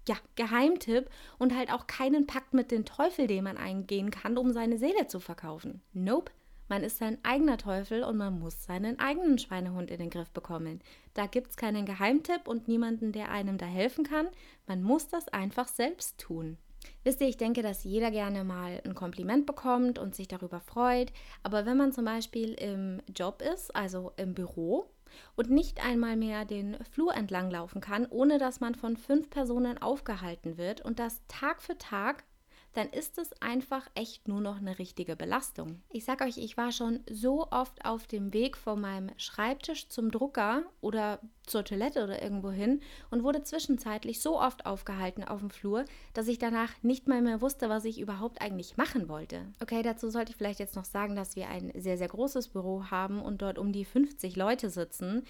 ja, 0.06 0.16
Geheimtipp 0.36 1.08
und 1.38 1.56
halt 1.56 1.72
auch 1.72 1.86
keinen 1.86 2.26
Pakt 2.26 2.52
mit 2.52 2.70
dem 2.70 2.84
Teufel, 2.84 3.26
den 3.26 3.44
man 3.44 3.56
eingehen 3.56 4.10
kann, 4.10 4.36
um 4.36 4.52
seine 4.52 4.76
Seele 4.76 5.06
zu 5.06 5.18
verkaufen. 5.18 5.80
Nope. 5.94 6.30
Man 6.68 6.82
ist 6.82 6.98
sein 6.98 7.18
eigener 7.22 7.58
Teufel 7.58 8.02
und 8.04 8.16
man 8.16 8.38
muss 8.38 8.64
seinen 8.64 8.98
eigenen 8.98 9.38
Schweinehund 9.38 9.90
in 9.90 9.98
den 9.98 10.10
Griff 10.10 10.30
bekommen. 10.30 10.80
Da 11.12 11.26
gibt 11.26 11.50
es 11.50 11.56
keinen 11.56 11.84
Geheimtipp 11.84 12.48
und 12.48 12.68
niemanden, 12.68 13.12
der 13.12 13.30
einem 13.30 13.58
da 13.58 13.66
helfen 13.66 14.04
kann. 14.04 14.28
Man 14.66 14.82
muss 14.82 15.08
das 15.08 15.28
einfach 15.28 15.68
selbst 15.68 16.18
tun. 16.18 16.56
Wisst 17.02 17.20
ihr, 17.20 17.28
ich 17.28 17.36
denke, 17.36 17.62
dass 17.62 17.84
jeder 17.84 18.10
gerne 18.10 18.44
mal 18.44 18.80
ein 18.84 18.94
Kompliment 18.94 19.46
bekommt 19.46 19.98
und 19.98 20.14
sich 20.14 20.28
darüber 20.28 20.60
freut. 20.60 21.12
Aber 21.42 21.66
wenn 21.66 21.76
man 21.76 21.92
zum 21.92 22.04
Beispiel 22.04 22.54
im 22.54 23.00
Job 23.14 23.42
ist, 23.42 23.74
also 23.74 24.12
im 24.16 24.34
Büro, 24.34 24.90
und 25.36 25.50
nicht 25.50 25.84
einmal 25.84 26.16
mehr 26.16 26.44
den 26.44 26.76
Flur 26.90 27.14
entlang 27.14 27.50
laufen 27.50 27.80
kann, 27.80 28.06
ohne 28.10 28.38
dass 28.38 28.60
man 28.60 28.74
von 28.74 28.96
fünf 28.96 29.30
Personen 29.30 29.80
aufgehalten 29.80 30.58
wird 30.58 30.80
und 30.80 30.98
das 30.98 31.22
Tag 31.28 31.62
für 31.62 31.78
Tag 31.78 32.24
dann 32.74 32.90
ist 32.90 33.18
es 33.18 33.30
einfach 33.40 33.88
echt 33.94 34.28
nur 34.28 34.40
noch 34.40 34.58
eine 34.58 34.78
richtige 34.78 35.16
Belastung. 35.16 35.80
Ich 35.90 36.04
sag 36.04 36.20
euch, 36.20 36.38
ich 36.38 36.56
war 36.56 36.72
schon 36.72 37.00
so 37.08 37.46
oft 37.50 37.84
auf 37.84 38.06
dem 38.06 38.32
Weg 38.32 38.56
von 38.56 38.80
meinem 38.80 39.10
Schreibtisch 39.16 39.88
zum 39.88 40.10
Drucker 40.10 40.64
oder 40.80 41.20
zur 41.46 41.64
Toilette 41.64 42.02
oder 42.04 42.22
irgendwo 42.22 42.50
hin 42.50 42.80
und 43.10 43.22
wurde 43.22 43.42
zwischenzeitlich 43.42 44.20
so 44.20 44.40
oft 44.40 44.66
aufgehalten 44.66 45.24
auf 45.24 45.40
dem 45.40 45.50
Flur, 45.50 45.84
dass 46.14 46.28
ich 46.28 46.38
danach 46.38 46.70
nicht 46.82 47.06
mal 47.06 47.22
mehr 47.22 47.40
wusste, 47.40 47.68
was 47.68 47.84
ich 47.84 48.00
überhaupt 48.00 48.40
eigentlich 48.40 48.76
machen 48.76 49.08
wollte. 49.08 49.42
Okay, 49.60 49.82
dazu 49.82 50.10
sollte 50.10 50.30
ich 50.30 50.36
vielleicht 50.36 50.60
jetzt 50.60 50.76
noch 50.76 50.84
sagen, 50.84 51.14
dass 51.16 51.36
wir 51.36 51.48
ein 51.48 51.72
sehr, 51.76 51.98
sehr 51.98 52.08
großes 52.08 52.48
Büro 52.48 52.84
haben 52.90 53.22
und 53.22 53.42
dort 53.42 53.58
um 53.58 53.72
die 53.72 53.84
50 53.84 54.36
Leute 54.36 54.70
sitzen. 54.70 55.24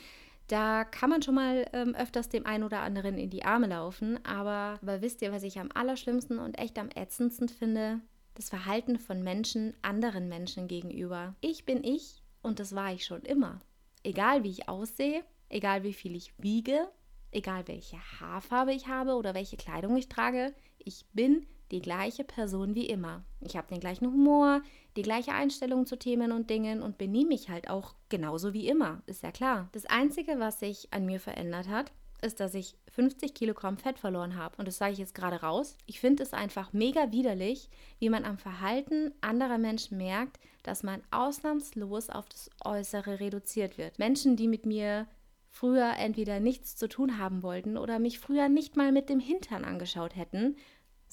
Da 0.47 0.85
kann 0.85 1.11
man 1.11 1.23
schon 1.23 1.35
mal 1.35 1.67
ähm, 1.73 1.95
öfters 1.95 2.29
dem 2.29 2.45
einen 2.45 2.65
oder 2.65 2.81
anderen 2.81 3.17
in 3.17 3.31
die 3.31 3.45
Arme 3.45 3.69
laufen. 3.69 4.19
Aber, 4.25 4.79
aber 4.83 5.01
wisst 5.01 5.23
ihr, 5.23 5.33
was 5.33 5.43
ich 5.43 5.59
am 5.59 5.71
allerschlimmsten 5.73 6.39
und 6.39 6.59
echt 6.59 6.79
am 6.79 6.91
ätzendsten 6.95 7.49
finde? 7.49 8.01
Das 8.35 8.51
Verhalten 8.51 8.99
von 8.99 9.23
Menschen 9.23 9.75
anderen 9.83 10.29
Menschen 10.29 10.69
gegenüber. 10.69 11.35
Ich 11.41 11.65
bin 11.65 11.83
ich 11.85 12.23
und 12.43 12.59
das 12.59 12.75
war 12.75 12.93
ich 12.93 13.05
schon 13.05 13.23
immer. 13.23 13.61
Egal 14.03 14.43
wie 14.43 14.51
ich 14.51 14.69
aussehe, 14.69 15.25
egal 15.49 15.83
wie 15.83 15.95
viel 15.95 16.15
ich 16.15 16.35
wiege, 16.39 16.89
egal 17.31 17.67
welche 17.67 17.97
Haarfarbe 17.97 18.73
ich 18.73 18.87
habe 18.87 19.15
oder 19.15 19.35
welche 19.35 19.57
Kleidung 19.57 19.97
ich 19.97 20.09
trage, 20.09 20.55
ich 20.79 21.07
bin 21.13 21.47
die 21.71 21.81
gleiche 21.81 22.25
Person 22.25 22.75
wie 22.75 22.87
immer. 22.87 23.25
Ich 23.41 23.57
habe 23.57 23.69
den 23.69 23.81
gleichen 23.81 24.07
Humor, 24.07 24.63
die 24.97 25.03
gleiche 25.03 25.33
Einstellung 25.33 25.87
zu 25.87 25.99
Themen 25.99 26.33
und 26.33 26.51
Dingen 26.51 26.83
und 26.83 26.99
benehme 26.99 27.29
mich 27.29 27.49
halt 27.49 27.69
auch 27.69 27.95
genauso 28.09 28.53
wie 28.53 28.69
immer, 28.69 29.03
ist 29.07 29.23
ja 29.23 29.33
klar. 29.33 29.69
Das 29.73 29.87
Einzige, 29.87 30.39
was 30.39 30.61
sich 30.61 30.93
an 30.93 31.07
mir 31.07 31.21
verändert 31.21 31.69
hat, 31.69 31.93
ist, 32.23 32.41
dass 32.41 32.55
ich 32.55 32.77
50 32.91 33.35
Kilogramm 33.35 33.77
Fett 33.77 33.99
verloren 33.99 34.37
habe. 34.37 34.57
Und 34.57 34.67
das 34.67 34.79
sage 34.79 34.93
ich 34.93 34.99
jetzt 34.99 35.15
gerade 35.15 35.43
raus. 35.43 35.77
Ich 35.87 36.01
finde 36.01 36.23
es 36.23 36.33
einfach 36.33 36.73
mega 36.73 37.13
widerlich, 37.13 37.69
wie 37.99 38.09
man 38.09 38.25
am 38.25 38.39
Verhalten 38.39 39.13
anderer 39.21 39.59
Menschen 39.59 39.99
merkt, 39.99 40.39
dass 40.63 40.83
man 40.83 41.03
ausnahmslos 41.11 42.11
auf 42.11 42.29
das 42.29 42.51
Äußere 42.65 43.21
reduziert 43.21 43.79
wird. 43.79 43.99
Menschen, 43.99 44.37
die 44.37 44.49
mit 44.49 44.65
mir 44.65 45.07
früher 45.51 45.93
entweder 45.99 46.41
nichts 46.41 46.75
zu 46.75 46.89
tun 46.89 47.19
haben 47.19 47.43
wollten 47.45 47.77
oder 47.77 48.01
mich 48.01 48.19
früher 48.19 48.49
nicht 48.49 48.77
mal 48.77 48.91
mit 48.91 49.09
dem 49.09 49.21
Hintern 49.21 49.65
angeschaut 49.65 50.17
hätten, 50.17 50.57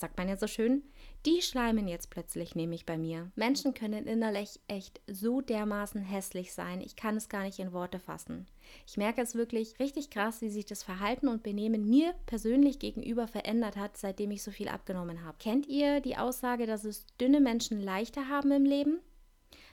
sagt 0.01 0.17
man 0.17 0.27
ja 0.27 0.35
so 0.35 0.47
schön, 0.47 0.83
die 1.25 1.41
schleimen 1.41 1.87
jetzt 1.87 2.09
plötzlich 2.09 2.55
nämlich 2.55 2.85
bei 2.85 2.97
mir. 2.97 3.31
Menschen 3.35 3.73
können 3.73 4.07
innerlich 4.07 4.59
echt 4.67 4.99
so 5.07 5.39
dermaßen 5.41 6.01
hässlich 6.01 6.53
sein, 6.53 6.81
ich 6.81 6.95
kann 6.95 7.15
es 7.15 7.29
gar 7.29 7.43
nicht 7.43 7.59
in 7.59 7.71
Worte 7.71 7.99
fassen. 7.99 8.47
Ich 8.85 8.97
merke 8.97 9.21
es 9.21 9.35
wirklich 9.35 9.79
richtig 9.79 10.09
krass, 10.09 10.41
wie 10.41 10.49
sich 10.49 10.65
das 10.65 10.83
Verhalten 10.83 11.27
und 11.27 11.43
Benehmen 11.43 11.89
mir 11.89 12.13
persönlich 12.25 12.79
gegenüber 12.79 13.27
verändert 13.27 13.77
hat, 13.77 13.97
seitdem 13.97 14.31
ich 14.31 14.43
so 14.43 14.51
viel 14.51 14.67
abgenommen 14.67 15.23
habe. 15.23 15.37
Kennt 15.39 15.67
ihr 15.67 16.01
die 16.01 16.17
Aussage, 16.17 16.65
dass 16.65 16.83
es 16.83 17.05
dünne 17.19 17.39
Menschen 17.39 17.79
leichter 17.79 18.27
haben 18.27 18.51
im 18.51 18.65
Leben? 18.65 18.99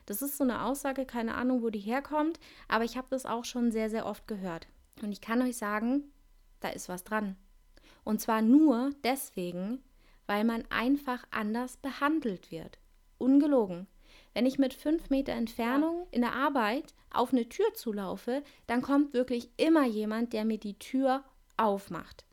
Das 0.06 0.22
ist 0.22 0.36
so 0.36 0.44
eine 0.44 0.64
Aussage, 0.64 1.04
keine 1.04 1.34
Ahnung, 1.34 1.62
wo 1.62 1.70
die 1.70 1.78
herkommt, 1.78 2.38
aber 2.66 2.84
ich 2.84 2.96
habe 2.96 3.08
das 3.10 3.26
auch 3.26 3.44
schon 3.44 3.70
sehr, 3.70 3.90
sehr 3.90 4.06
oft 4.06 4.26
gehört. 4.26 4.66
Und 5.02 5.12
ich 5.12 5.20
kann 5.20 5.42
euch 5.42 5.56
sagen, 5.56 6.04
da 6.60 6.68
ist 6.68 6.88
was 6.88 7.04
dran. 7.04 7.36
Und 8.04 8.20
zwar 8.20 8.40
nur 8.40 8.90
deswegen, 9.04 9.82
weil 10.28 10.44
man 10.44 10.64
einfach 10.70 11.24
anders 11.32 11.78
behandelt 11.78 12.52
wird. 12.52 12.78
Ungelogen. 13.18 13.88
Wenn 14.34 14.46
ich 14.46 14.58
mit 14.58 14.74
fünf 14.74 15.10
Meter 15.10 15.32
Entfernung 15.32 16.06
in 16.12 16.20
der 16.20 16.34
Arbeit 16.34 16.94
auf 17.10 17.32
eine 17.32 17.48
Tür 17.48 17.74
zulaufe, 17.74 18.44
dann 18.68 18.82
kommt 18.82 19.14
wirklich 19.14 19.50
immer 19.56 19.84
jemand, 19.86 20.32
der 20.32 20.44
mir 20.44 20.58
die 20.58 20.78
Tür 20.78 21.24
aufmacht. 21.56 22.24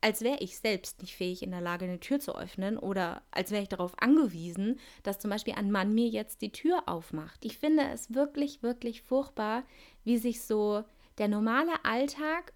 Als 0.00 0.22
wäre 0.22 0.38
ich 0.40 0.58
selbst 0.58 1.00
nicht 1.00 1.14
fähig 1.14 1.44
in 1.44 1.52
der 1.52 1.60
Lage, 1.60 1.84
eine 1.84 2.00
Tür 2.00 2.18
zu 2.18 2.34
öffnen 2.34 2.76
oder 2.76 3.22
als 3.30 3.52
wäre 3.52 3.62
ich 3.62 3.68
darauf 3.68 3.94
angewiesen, 4.00 4.80
dass 5.04 5.20
zum 5.20 5.30
Beispiel 5.30 5.54
ein 5.54 5.70
Mann 5.70 5.94
mir 5.94 6.08
jetzt 6.08 6.42
die 6.42 6.50
Tür 6.50 6.88
aufmacht. 6.88 7.44
Ich 7.44 7.58
finde 7.58 7.84
es 7.92 8.12
wirklich, 8.12 8.64
wirklich 8.64 9.02
furchtbar, 9.02 9.62
wie 10.02 10.18
sich 10.18 10.42
so 10.42 10.82
der 11.18 11.28
normale 11.28 11.84
Alltag 11.84 12.52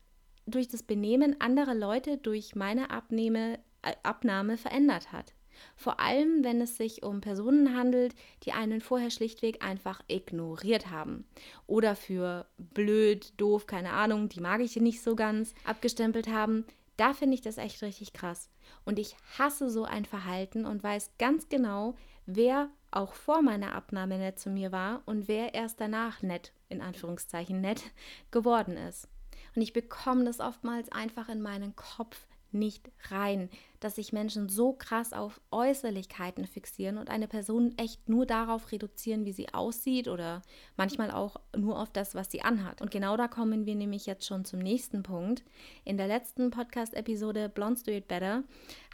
durch 0.46 0.66
das 0.66 0.82
Benehmen 0.82 1.40
anderer 1.40 1.74
Leute 1.74 2.18
durch 2.18 2.56
meine 2.56 2.90
Abnehme, 2.90 3.60
Abnahme 4.02 4.56
verändert 4.56 5.12
hat. 5.12 5.34
Vor 5.74 6.00
allem, 6.00 6.44
wenn 6.44 6.60
es 6.60 6.76
sich 6.76 7.02
um 7.02 7.20
Personen 7.20 7.76
handelt, 7.76 8.14
die 8.42 8.52
einen 8.52 8.80
vorher 8.80 9.10
schlichtweg 9.10 9.64
einfach 9.64 10.02
ignoriert 10.08 10.90
haben. 10.90 11.24
Oder 11.66 11.96
für 11.96 12.46
blöd, 12.58 13.32
doof, 13.36 13.66
keine 13.66 13.92
Ahnung, 13.92 14.28
die 14.28 14.40
mag 14.40 14.60
ich 14.60 14.76
nicht 14.76 15.02
so 15.02 15.16
ganz, 15.16 15.54
abgestempelt 15.64 16.28
haben. 16.28 16.64
Da 16.96 17.12
finde 17.12 17.34
ich 17.34 17.42
das 17.42 17.58
echt 17.58 17.82
richtig 17.82 18.12
krass. 18.12 18.48
Und 18.84 18.98
ich 18.98 19.16
hasse 19.38 19.70
so 19.70 19.84
ein 19.84 20.04
Verhalten 20.04 20.64
und 20.64 20.82
weiß 20.82 21.12
ganz 21.18 21.48
genau, 21.48 21.94
wer 22.24 22.70
auch 22.90 23.12
vor 23.12 23.42
meiner 23.42 23.74
Abnahme 23.74 24.18
nett 24.18 24.38
zu 24.38 24.50
mir 24.50 24.72
war 24.72 25.02
und 25.04 25.28
wer 25.28 25.54
erst 25.54 25.80
danach 25.80 26.22
nett, 26.22 26.52
in 26.68 26.80
Anführungszeichen 26.80 27.60
nett, 27.60 27.82
geworden 28.30 28.76
ist. 28.76 29.08
Und 29.54 29.62
ich 29.62 29.72
bekomme 29.72 30.24
das 30.24 30.40
oftmals 30.40 30.90
einfach 30.92 31.28
in 31.28 31.40
meinen 31.40 31.76
Kopf 31.76 32.26
nicht 32.58 32.90
rein, 33.10 33.48
dass 33.80 33.96
sich 33.96 34.12
Menschen 34.12 34.48
so 34.48 34.72
krass 34.72 35.12
auf 35.12 35.40
Äußerlichkeiten 35.50 36.46
fixieren 36.46 36.98
und 36.98 37.10
eine 37.10 37.28
Person 37.28 37.74
echt 37.76 38.08
nur 38.08 38.26
darauf 38.26 38.72
reduzieren, 38.72 39.24
wie 39.24 39.32
sie 39.32 39.52
aussieht 39.52 40.08
oder 40.08 40.42
manchmal 40.76 41.10
auch 41.10 41.36
nur 41.56 41.80
auf 41.80 41.90
das, 41.92 42.14
was 42.14 42.30
sie 42.30 42.42
anhat. 42.42 42.80
Und 42.80 42.90
genau 42.90 43.16
da 43.16 43.28
kommen 43.28 43.66
wir 43.66 43.74
nämlich 43.74 44.06
jetzt 44.06 44.26
schon 44.26 44.44
zum 44.44 44.60
nächsten 44.60 45.02
Punkt. 45.02 45.44
In 45.84 45.96
der 45.96 46.08
letzten 46.08 46.50
Podcast-Episode 46.50 47.48
Blondes 47.48 47.82
Do 47.82 47.92
It 47.92 48.08
Better 48.08 48.42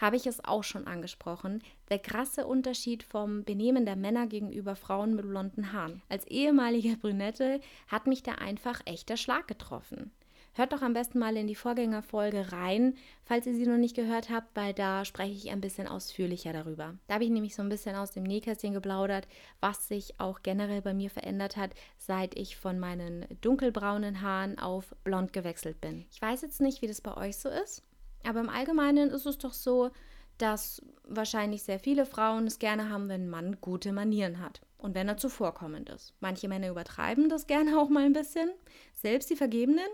habe 0.00 0.16
ich 0.16 0.26
es 0.26 0.45
auch 0.45 0.64
schon 0.64 0.87
angesprochen. 0.87 1.62
Der 1.88 1.99
krasse 1.99 2.47
Unterschied 2.47 3.02
vom 3.02 3.45
Benehmen 3.45 3.85
der 3.85 3.97
Männer 3.97 4.26
gegenüber 4.26 4.76
Frauen 4.76 5.14
mit 5.14 5.26
blonden 5.28 5.73
Haaren. 5.73 6.02
Als 6.09 6.26
ehemalige 6.26 6.97
Brünette 6.97 7.61
hat 7.88 8.07
mich 8.07 8.23
da 8.23 8.33
einfach 8.33 8.81
echter 8.85 9.16
Schlag 9.16 9.47
getroffen. 9.49 10.11
Hört 10.54 10.75
doch 10.75 10.82
am 10.82 10.92
besten 10.92 11.18
mal 11.18 11.35
in 11.37 11.47
die 11.47 11.54
Vorgängerfolge 11.54 12.52
rein, 12.52 12.94
falls 13.25 13.47
ihr 13.47 13.54
sie 13.54 13.66
noch 13.66 13.78
nicht 13.78 13.97
gehört 13.97 14.28
habt, 14.28 14.54
weil 14.54 14.75
da 14.75 15.06
spreche 15.06 15.32
ich 15.32 15.50
ein 15.50 15.62
bisschen 15.62 15.88
ausführlicher 15.88 16.52
darüber. 16.52 16.94
Da 17.06 17.14
habe 17.14 17.25
ich 17.25 17.30
nämlich 17.30 17.54
so 17.54 17.62
ein 17.62 17.71
bisschen 17.71 17.97
aus 17.97 18.11
dem 18.11 18.25
Nähkästchen 18.25 18.75
geplaudert, 18.75 19.26
was 19.61 19.88
sich 19.88 20.21
auch 20.21 20.42
generell 20.42 20.82
bei 20.82 20.92
mir 20.92 21.09
verändert 21.09 21.56
hat, 21.56 21.71
seit 21.97 22.37
ich 22.37 22.59
von 22.59 22.78
meinen 22.78 23.25
dunkelbraunen 23.40 24.21
Haaren 24.21 24.59
auf 24.59 24.94
blond 25.04 25.32
gewechselt 25.32 25.80
bin. 25.80 26.04
Ich 26.11 26.21
weiß 26.21 26.42
jetzt 26.42 26.61
nicht, 26.61 26.82
wie 26.82 26.87
das 26.87 27.00
bei 27.00 27.16
euch 27.16 27.38
so 27.38 27.49
ist, 27.49 27.82
aber 28.23 28.40
im 28.40 28.50
Allgemeinen 28.50 29.09
ist 29.09 29.25
es 29.25 29.38
doch 29.38 29.54
so, 29.54 29.90
dass 30.37 30.82
wahrscheinlich 31.04 31.62
sehr 31.62 31.78
viele 31.78 32.04
Frauen 32.04 32.47
es 32.47 32.59
gerne 32.59 32.90
haben, 32.90 33.09
wenn 33.09 33.25
ein 33.25 33.30
Mann 33.30 33.59
gute 33.61 33.92
Manieren 33.92 34.40
hat 34.40 34.61
und 34.76 34.94
wenn 34.94 35.09
er 35.09 35.16
zuvorkommend 35.16 35.88
ist. 35.88 36.14
Manche 36.21 36.49
Männer 36.49 36.68
übertreiben 36.68 37.28
das 37.28 37.47
gerne 37.47 37.78
auch 37.78 37.88
mal 37.88 38.04
ein 38.04 38.12
bisschen, 38.12 38.50
selbst 38.92 39.30
die 39.30 39.37
Vergebenen, 39.37 39.87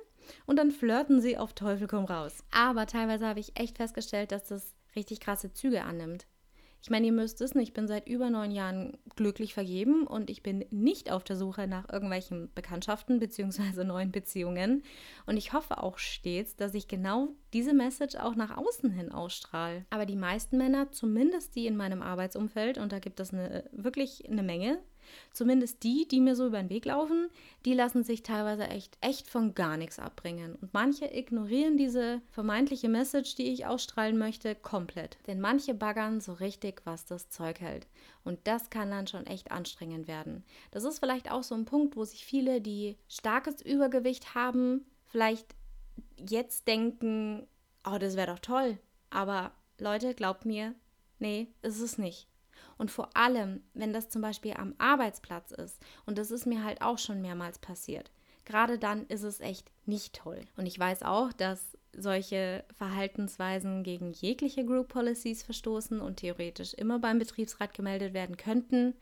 und 0.47 0.57
dann 0.57 0.71
flirten 0.71 1.21
sie 1.21 1.37
auf 1.37 1.53
Teufel 1.53 1.87
komm 1.87 2.05
raus. 2.05 2.45
Aber 2.51 2.87
teilweise 2.87 3.27
habe 3.27 3.41
ich 3.41 3.59
echt 3.59 3.77
festgestellt, 3.77 4.33
dass 4.33 4.45
das 4.45 4.75
richtig 4.97 5.21
krasse 5.21 5.53
Züge 5.53 5.85
annimmt. 5.85 6.27
Ich 6.81 6.91
meine, 6.91 7.07
ihr 7.07 7.13
müsst 7.13 7.41
wissen, 7.41 7.59
ich 7.59 7.73
bin 7.73 7.89
seit 7.89 8.07
über 8.07 8.31
neun 8.31 8.53
Jahren 8.53 8.97
glücklich 9.17 9.53
vergeben 9.53 10.07
und 10.07 10.31
ich 10.31 10.45
bin 10.45 10.65
nicht 10.71 11.11
auf 11.11 11.25
der 11.25 11.37
Suche 11.37 11.67
nach 11.67 11.89
irgendwelchen 11.93 12.53
Bekanntschaften 12.55 13.19
bzw. 13.19 13.83
neuen 13.83 14.13
Beziehungen. 14.13 14.85
Und 15.27 15.37
ich 15.37 15.53
hoffe 15.53 15.83
auch 15.83 15.99
stets, 15.99 16.55
dass 16.55 16.75
ich 16.75 16.87
genau 16.87 17.31
diese 17.53 17.75
Message 17.75 18.15
auch 18.17 18.37
nach 18.37 18.57
außen 18.57 18.91
hin 18.91 19.11
ausstrahle. 19.11 19.87
Aber 19.91 20.07
die 20.07 20.17
meisten 20.17 20.57
Männer, 20.57 20.93
zumindest 20.93 21.57
die 21.57 21.67
in 21.67 21.77
meinem 21.77 22.01
Arbeitsumfeld, 22.01 22.79
und 22.79 22.93
da 22.93 23.01
gibt 23.01 23.19
es 23.19 23.33
eine, 23.33 23.69
wirklich 23.73 24.29
eine 24.31 24.45
Menge, 24.45 24.79
Zumindest 25.33 25.83
die, 25.83 26.07
die 26.09 26.21
mir 26.21 26.37
so 26.37 26.47
über 26.47 26.59
den 26.59 26.71
Weg 26.71 26.85
laufen, 26.85 27.29
die 27.65 27.75
lassen 27.75 28.05
sich 28.05 28.23
teilweise 28.23 28.69
echt, 28.69 28.97
echt 29.01 29.29
von 29.29 29.55
gar 29.55 29.77
nichts 29.77 29.99
abbringen. 29.99 30.57
Und 30.57 30.73
manche 30.75 31.07
ignorieren 31.07 31.77
diese 31.77 32.21
vermeintliche 32.31 32.89
Message, 32.89 33.35
die 33.35 33.53
ich 33.53 33.67
ausstrahlen 33.67 34.19
möchte, 34.19 34.55
komplett. 34.55 35.19
Denn 35.27 35.41
manche 35.41 35.75
baggern 35.75 36.21
so 36.21 36.33
richtig, 36.35 36.83
was 36.85 37.05
das 37.05 37.29
Zeug 37.31 37.61
hält. 37.61 37.87
Und 38.25 38.41
das 38.45 38.71
kann 38.71 38.91
dann 38.91 39.07
schon 39.07 39.27
echt 39.27 39.51
anstrengend 39.51 40.09
werden. 40.09 40.45
Das 40.71 40.85
ist 40.85 40.99
vielleicht 40.99 41.31
auch 41.31 41.43
so 41.43 41.55
ein 41.55 41.65
Punkt, 41.65 41.97
wo 41.97 42.05
sich 42.05 42.25
viele, 42.25 42.61
die 42.61 42.97
starkes 43.09 43.63
Übergewicht 43.63 44.35
haben, 44.35 44.85
vielleicht 45.07 45.55
jetzt 46.29 46.69
denken, 46.69 47.47
oh, 47.87 47.99
das 47.99 48.17
wäre 48.17 48.33
doch 48.33 48.41
toll. 48.41 48.79
Aber 49.11 49.53
Leute, 49.79 50.15
glaubt 50.15 50.45
mir, 50.45 50.75
nee, 51.19 51.49
ist 51.63 51.81
es 51.81 51.99
nicht. 51.99 52.29
Und 52.79 52.91
vor 52.91 53.17
allem, 53.17 53.63
wenn 53.75 53.93
das 53.93 54.09
zum 54.09 54.23
Beispiel 54.23 54.55
am 54.55 54.75
Arbeitsplatz 54.79 55.51
ist, 55.51 55.83
und 56.07 56.17
das 56.17 56.31
ist 56.31 56.47
mir 56.47 56.65
halt 56.65 56.81
auch 56.81 56.99
schon 56.99 57.21
mehrmals 57.21 57.59
passiert, 57.59 58.11
gerade 58.45 58.79
dann 58.79 59.07
ist 59.09 59.25
es 59.25 59.41
echt 59.41 59.71
nicht 59.85 60.15
toll. 60.15 60.41
Und 60.57 60.67
ich 60.67 60.79
weiß 60.79 61.03
auch, 61.03 61.33
dass 61.33 61.77
solche 61.93 62.65
Verhaltensweisen 62.77 63.83
gegen 63.83 64.13
jegliche 64.13 64.65
Group 64.65 64.89
Policies 64.89 65.43
verstoßen 65.43 66.01
und 66.01 66.17
theoretisch 66.17 66.75
immer 66.75 66.99
beim 66.99 67.19
Betriebsrat 67.19 67.75
gemeldet 67.75 68.15
werden 68.15 68.37
könnten. 68.37 68.95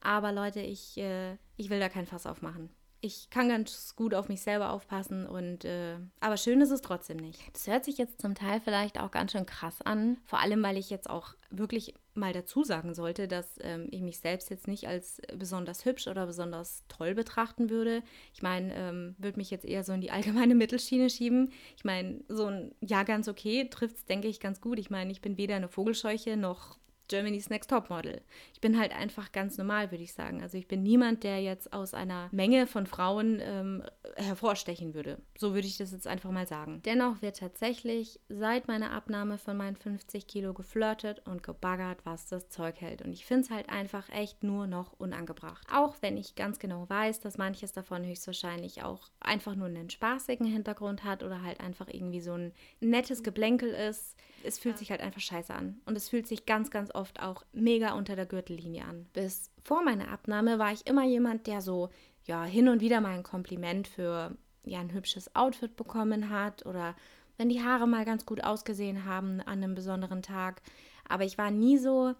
Aber 0.00 0.30
Leute, 0.30 0.60
ich, 0.60 0.96
äh, 0.98 1.36
ich 1.56 1.70
will 1.70 1.80
da 1.80 1.88
kein 1.88 2.06
Fass 2.06 2.26
aufmachen 2.26 2.70
ich 3.00 3.30
kann 3.30 3.48
ganz 3.48 3.94
gut 3.94 4.14
auf 4.14 4.28
mich 4.28 4.42
selber 4.42 4.72
aufpassen 4.72 5.26
und 5.26 5.64
äh, 5.64 5.98
aber 6.20 6.36
schön 6.36 6.60
ist 6.60 6.70
es 6.70 6.82
trotzdem 6.82 7.18
nicht. 7.18 7.40
Das 7.52 7.66
hört 7.66 7.84
sich 7.84 7.96
jetzt 7.96 8.20
zum 8.20 8.34
Teil 8.34 8.60
vielleicht 8.60 8.98
auch 8.98 9.10
ganz 9.10 9.32
schön 9.32 9.46
krass 9.46 9.80
an, 9.82 10.18
vor 10.24 10.40
allem 10.40 10.62
weil 10.62 10.76
ich 10.76 10.90
jetzt 10.90 11.08
auch 11.08 11.34
wirklich 11.50 11.94
mal 12.18 12.32
dazu 12.32 12.64
sagen 12.64 12.94
sollte, 12.94 13.28
dass 13.28 13.58
ähm, 13.60 13.88
ich 13.90 14.02
mich 14.02 14.18
selbst 14.18 14.50
jetzt 14.50 14.68
nicht 14.68 14.86
als 14.88 15.20
besonders 15.36 15.84
hübsch 15.84 16.06
oder 16.06 16.26
besonders 16.26 16.84
toll 16.88 17.14
betrachten 17.14 17.70
würde. 17.70 18.02
Ich 18.34 18.42
meine, 18.42 18.74
ähm, 18.74 19.16
würde 19.18 19.38
mich 19.38 19.50
jetzt 19.50 19.64
eher 19.64 19.84
so 19.84 19.92
in 19.92 20.00
die 20.00 20.10
allgemeine 20.10 20.54
Mittelschiene 20.56 21.10
schieben. 21.10 21.52
Ich 21.76 21.84
meine, 21.84 22.20
so 22.28 22.46
ein 22.46 22.74
Ja 22.80 23.02
ganz 23.04 23.28
okay 23.28 23.68
trifft 23.70 23.96
es, 23.96 24.04
denke 24.04 24.28
ich, 24.28 24.40
ganz 24.40 24.60
gut. 24.60 24.78
Ich 24.78 24.90
meine, 24.90 25.10
ich 25.10 25.20
bin 25.20 25.38
weder 25.38 25.56
eine 25.56 25.68
Vogelscheuche 25.68 26.36
noch 26.36 26.78
Germany's 27.08 27.50
Next 27.50 27.70
Top 27.70 27.90
Model. 27.90 28.20
Ich 28.52 28.60
bin 28.60 28.78
halt 28.78 28.94
einfach 28.94 29.32
ganz 29.32 29.58
normal, 29.58 29.90
würde 29.90 30.04
ich 30.04 30.12
sagen. 30.12 30.42
Also 30.42 30.58
ich 30.58 30.68
bin 30.68 30.82
niemand, 30.82 31.24
der 31.24 31.42
jetzt 31.42 31.72
aus 31.72 31.94
einer 31.94 32.28
Menge 32.32 32.66
von 32.66 32.86
Frauen 32.86 33.40
ähm, 33.40 33.82
hervorstechen 34.16 34.94
würde. 34.94 35.18
So 35.36 35.54
würde 35.54 35.66
ich 35.66 35.78
das 35.78 35.92
jetzt 35.92 36.06
einfach 36.06 36.30
mal 36.30 36.46
sagen. 36.46 36.82
Dennoch 36.84 37.22
wird 37.22 37.38
tatsächlich 37.38 38.20
seit 38.28 38.68
meiner 38.68 38.92
Abnahme 38.92 39.38
von 39.38 39.56
meinen 39.56 39.76
50 39.76 40.26
Kilo 40.26 40.54
geflirtet 40.54 41.22
und 41.26 41.42
gebaggert, 41.42 42.00
was 42.04 42.26
das 42.26 42.48
Zeug 42.48 42.80
hält. 42.80 43.02
Und 43.02 43.12
ich 43.12 43.24
finde 43.24 43.44
es 43.44 43.50
halt 43.50 43.68
einfach 43.68 44.08
echt 44.10 44.42
nur 44.42 44.66
noch 44.66 44.92
unangebracht. 44.98 45.66
Auch 45.72 45.96
wenn 46.00 46.16
ich 46.16 46.34
ganz 46.34 46.58
genau 46.58 46.88
weiß, 46.88 47.20
dass 47.20 47.38
manches 47.38 47.72
davon 47.72 48.04
höchstwahrscheinlich 48.04 48.82
auch 48.82 49.08
einfach 49.20 49.54
nur 49.54 49.66
einen 49.66 49.90
spaßigen 49.90 50.46
Hintergrund 50.46 51.04
hat 51.04 51.22
oder 51.22 51.42
halt 51.42 51.60
einfach 51.60 51.88
irgendwie 51.88 52.20
so 52.20 52.32
ein 52.32 52.52
nettes 52.80 53.22
Geblänkel 53.22 53.70
ist. 53.70 54.16
Es 54.44 54.58
fühlt 54.58 54.78
sich 54.78 54.90
halt 54.90 55.00
einfach 55.00 55.20
scheiße 55.20 55.52
an. 55.52 55.80
Und 55.86 55.96
es 55.96 56.08
fühlt 56.08 56.26
sich 56.26 56.46
ganz, 56.46 56.70
ganz 56.70 56.90
oft 56.98 57.22
auch 57.22 57.44
mega 57.52 57.92
unter 57.94 58.16
der 58.16 58.26
Gürtellinie 58.26 58.84
an. 58.84 59.06
Bis 59.12 59.50
vor 59.62 59.82
meiner 59.82 60.10
Abnahme 60.10 60.58
war 60.58 60.72
ich 60.72 60.86
immer 60.86 61.04
jemand, 61.04 61.46
der 61.46 61.60
so 61.60 61.88
ja 62.24 62.44
hin 62.44 62.68
und 62.68 62.80
wieder 62.80 63.00
mal 63.00 63.14
ein 63.14 63.22
Kompliment 63.22 63.88
für 63.88 64.36
ja 64.64 64.80
ein 64.80 64.92
hübsches 64.92 65.34
Outfit 65.34 65.76
bekommen 65.76 66.28
hat 66.30 66.66
oder 66.66 66.94
wenn 67.36 67.48
die 67.48 67.62
Haare 67.62 67.86
mal 67.86 68.04
ganz 68.04 68.26
gut 68.26 68.42
ausgesehen 68.42 69.04
haben 69.04 69.40
an 69.40 69.62
einem 69.62 69.74
besonderen 69.74 70.22
Tag. 70.22 70.60
Aber 71.08 71.24
ich 71.24 71.38
war 71.38 71.50
nie 71.50 71.78
so 71.78 72.14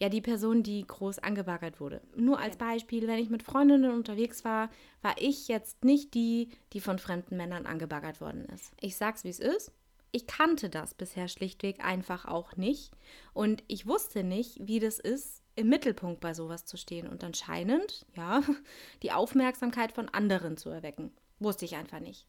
ja 0.00 0.08
die 0.08 0.20
Person, 0.20 0.62
die 0.62 0.84
groß 0.86 1.20
angebaggert 1.20 1.80
wurde. 1.80 2.02
Nur 2.16 2.38
als 2.40 2.56
Beispiel, 2.56 3.06
wenn 3.06 3.18
ich 3.18 3.30
mit 3.30 3.42
Freundinnen 3.42 3.92
unterwegs 3.92 4.44
war, 4.44 4.68
war 5.00 5.14
ich 5.18 5.48
jetzt 5.48 5.84
nicht 5.84 6.14
die, 6.14 6.50
die 6.72 6.80
von 6.80 6.98
fremden 6.98 7.36
Männern 7.36 7.66
angebaggert 7.66 8.20
worden 8.20 8.44
ist. 8.46 8.72
Ich 8.80 8.96
sag's, 8.96 9.24
wie 9.24 9.28
es 9.28 9.40
ist 9.40 9.72
ich 10.12 10.26
kannte 10.26 10.70
das 10.70 10.94
bisher 10.94 11.28
schlichtweg 11.28 11.84
einfach 11.84 12.24
auch 12.24 12.56
nicht. 12.56 12.92
Und 13.34 13.62
ich 13.66 13.86
wusste 13.86 14.24
nicht, 14.24 14.58
wie 14.60 14.80
das 14.80 14.98
ist, 14.98 15.42
im 15.54 15.68
Mittelpunkt 15.68 16.20
bei 16.20 16.34
sowas 16.34 16.64
zu 16.64 16.76
stehen 16.76 17.08
und 17.08 17.24
anscheinend, 17.24 18.06
ja, 18.16 18.42
die 19.02 19.12
Aufmerksamkeit 19.12 19.92
von 19.92 20.08
anderen 20.08 20.56
zu 20.56 20.70
erwecken. 20.70 21.12
Wusste 21.40 21.64
ich 21.64 21.76
einfach 21.76 22.00
nicht. 22.00 22.26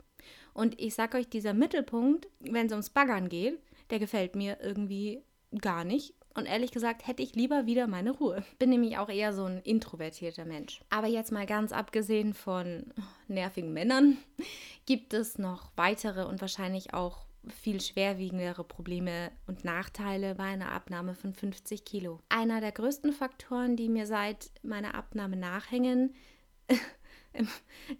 Und 0.53 0.79
ich 0.79 0.95
sag 0.95 1.15
euch, 1.15 1.29
dieser 1.29 1.53
Mittelpunkt, 1.53 2.27
wenn 2.39 2.67
es 2.67 2.71
ums 2.71 2.89
Baggern 2.89 3.29
geht, 3.29 3.59
der 3.89 4.00
gefällt 4.00 4.36
mir 4.36 4.59
irgendwie 4.62 5.24
gar 5.62 5.83
nicht. 5.83 6.13
Und 6.36 6.45
ehrlich 6.45 6.71
gesagt 6.71 7.07
hätte 7.07 7.24
ich 7.24 7.36
lieber 7.36 7.65
wieder 7.65 7.88
meine 7.88 8.12
Ruhe. 8.12 8.43
Bin 8.59 8.69
nämlich 8.69 8.98
auch 8.98 9.09
eher 9.09 9.33
so 9.33 9.45
ein 9.45 9.62
introvertierter 9.62 10.45
Mensch. 10.45 10.81
Aber 10.89 11.07
jetzt 11.07 11.31
mal 11.31 11.45
ganz 11.45 11.71
abgesehen 11.71 12.33
von 12.33 12.93
nervigen 13.27 13.74
Männern, 13.74 14.17
gibt 14.86 15.13
es 15.13 15.38
noch 15.38 15.71
weitere 15.75 16.25
und 16.25 16.41
wahrscheinlich 16.41 16.93
auch 16.93 17.25
viel 17.51 17.82
schwerwiegendere 17.82 18.63
Probleme 18.63 19.32
und 19.48 19.63
Nachteile 19.63 20.36
bei 20.36 20.46
einer 20.46 20.72
Abnahme 20.72 21.15
von 21.15 21.34
50 21.34 21.86
Kilo. 21.86 22.20
Einer 22.29 22.62
der 22.62 22.72
größten 22.72 23.13
Faktoren, 23.13 23.75
die 23.75 23.89
mir 23.89 24.06
seit 24.06 24.51
meiner 24.63 24.96
Abnahme 24.96 25.36
nachhängen, 25.36 26.15
im, 27.34 27.48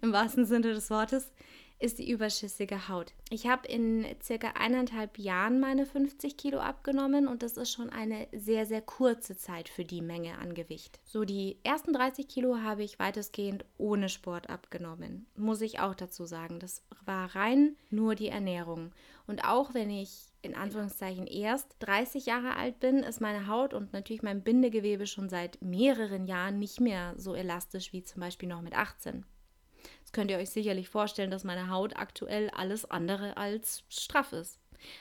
im 0.00 0.12
wahrsten 0.12 0.46
Sinne 0.46 0.72
des 0.72 0.90
Wortes, 0.90 1.32
ist 1.80 1.98
die 1.98 2.10
überschüssige 2.10 2.88
Haut. 2.88 3.14
Ich 3.30 3.46
habe 3.46 3.66
in 3.66 4.04
circa 4.22 4.48
eineinhalb 4.48 5.18
Jahren 5.18 5.60
meine 5.60 5.86
50 5.86 6.36
Kilo 6.36 6.58
abgenommen 6.58 7.26
und 7.26 7.42
das 7.42 7.56
ist 7.56 7.72
schon 7.72 7.88
eine 7.88 8.28
sehr, 8.32 8.66
sehr 8.66 8.82
kurze 8.82 9.36
Zeit 9.36 9.70
für 9.70 9.84
die 9.84 10.02
Menge 10.02 10.38
an 10.38 10.52
Gewicht. 10.52 11.00
So 11.04 11.24
die 11.24 11.58
ersten 11.64 11.94
30 11.94 12.28
Kilo 12.28 12.58
habe 12.58 12.82
ich 12.82 12.98
weitestgehend 12.98 13.64
ohne 13.78 14.10
Sport 14.10 14.50
abgenommen. 14.50 15.26
Muss 15.36 15.62
ich 15.62 15.80
auch 15.80 15.94
dazu 15.94 16.26
sagen. 16.26 16.60
Das 16.60 16.82
war 17.06 17.34
rein 17.34 17.76
nur 17.88 18.14
die 18.14 18.28
Ernährung. 18.28 18.92
Und 19.26 19.44
auch 19.44 19.72
wenn 19.72 19.88
ich 19.88 20.26
in 20.42 20.54
Anführungszeichen 20.54 21.26
erst 21.26 21.76
30 21.80 22.26
Jahre 22.26 22.56
alt 22.56 22.78
bin, 22.78 22.98
ist 22.98 23.22
meine 23.22 23.46
Haut 23.46 23.72
und 23.72 23.92
natürlich 23.94 24.22
mein 24.22 24.42
Bindegewebe 24.42 25.06
schon 25.06 25.30
seit 25.30 25.62
mehreren 25.62 26.26
Jahren 26.26 26.58
nicht 26.58 26.80
mehr 26.80 27.14
so 27.16 27.34
elastisch 27.34 27.92
wie 27.94 28.02
zum 28.02 28.20
Beispiel 28.20 28.48
noch 28.48 28.60
mit 28.60 28.76
18. 28.76 29.24
Das 30.10 30.16
könnt 30.16 30.32
ihr 30.32 30.38
euch 30.38 30.50
sicherlich 30.50 30.88
vorstellen, 30.88 31.30
dass 31.30 31.44
meine 31.44 31.70
Haut 31.70 31.96
aktuell 31.96 32.50
alles 32.50 32.90
andere 32.90 33.36
als 33.36 33.84
straff 33.88 34.32
ist. 34.32 34.58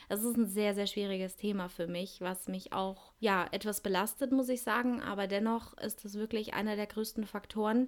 Das 0.07 0.23
ist 0.23 0.37
ein 0.37 0.45
sehr, 0.45 0.75
sehr 0.75 0.85
schwieriges 0.85 1.35
Thema 1.35 1.67
für 1.67 1.87
mich, 1.87 2.21
was 2.21 2.47
mich 2.47 2.73
auch, 2.73 3.11
ja, 3.19 3.47
etwas 3.51 3.81
belastet, 3.81 4.31
muss 4.31 4.49
ich 4.49 4.61
sagen. 4.61 5.01
Aber 5.01 5.25
dennoch 5.25 5.75
ist 5.79 6.05
es 6.05 6.13
wirklich 6.13 6.53
einer 6.53 6.75
der 6.75 6.85
größten 6.85 7.25
Faktoren, 7.25 7.87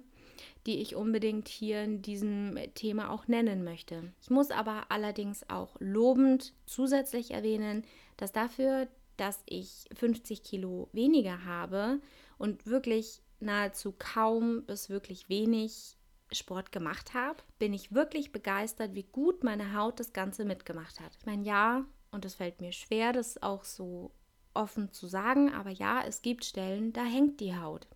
die 0.66 0.82
ich 0.82 0.96
unbedingt 0.96 1.46
hier 1.46 1.84
in 1.84 2.02
diesem 2.02 2.58
Thema 2.74 3.10
auch 3.10 3.28
nennen 3.28 3.62
möchte. 3.62 4.12
Ich 4.20 4.30
muss 4.30 4.50
aber 4.50 4.86
allerdings 4.88 5.48
auch 5.48 5.76
lobend 5.78 6.54
zusätzlich 6.66 7.30
erwähnen, 7.30 7.84
dass 8.16 8.32
dafür, 8.32 8.88
dass 9.16 9.44
ich 9.46 9.84
50 9.94 10.42
Kilo 10.42 10.88
weniger 10.92 11.44
habe 11.44 12.00
und 12.36 12.66
wirklich 12.66 13.22
nahezu 13.38 13.94
kaum 13.96 14.64
bis 14.64 14.90
wirklich 14.90 15.28
wenig 15.28 15.96
Sport 16.34 16.72
gemacht 16.72 17.14
habe, 17.14 17.42
bin 17.58 17.72
ich 17.72 17.92
wirklich 17.92 18.32
begeistert, 18.32 18.94
wie 18.94 19.04
gut 19.04 19.44
meine 19.44 19.76
Haut 19.76 20.00
das 20.00 20.12
Ganze 20.12 20.44
mitgemacht 20.44 21.00
hat. 21.00 21.16
Ich 21.18 21.26
meine, 21.26 21.44
ja, 21.44 21.84
und 22.10 22.24
es 22.24 22.34
fällt 22.34 22.60
mir 22.60 22.72
schwer, 22.72 23.12
das 23.12 23.42
auch 23.42 23.64
so 23.64 24.12
offen 24.54 24.92
zu 24.92 25.06
sagen, 25.06 25.52
aber 25.52 25.70
ja, 25.70 26.02
es 26.06 26.22
gibt 26.22 26.44
Stellen, 26.44 26.92
da 26.92 27.04
hängt 27.04 27.40
die 27.40 27.56
Haut. 27.56 27.86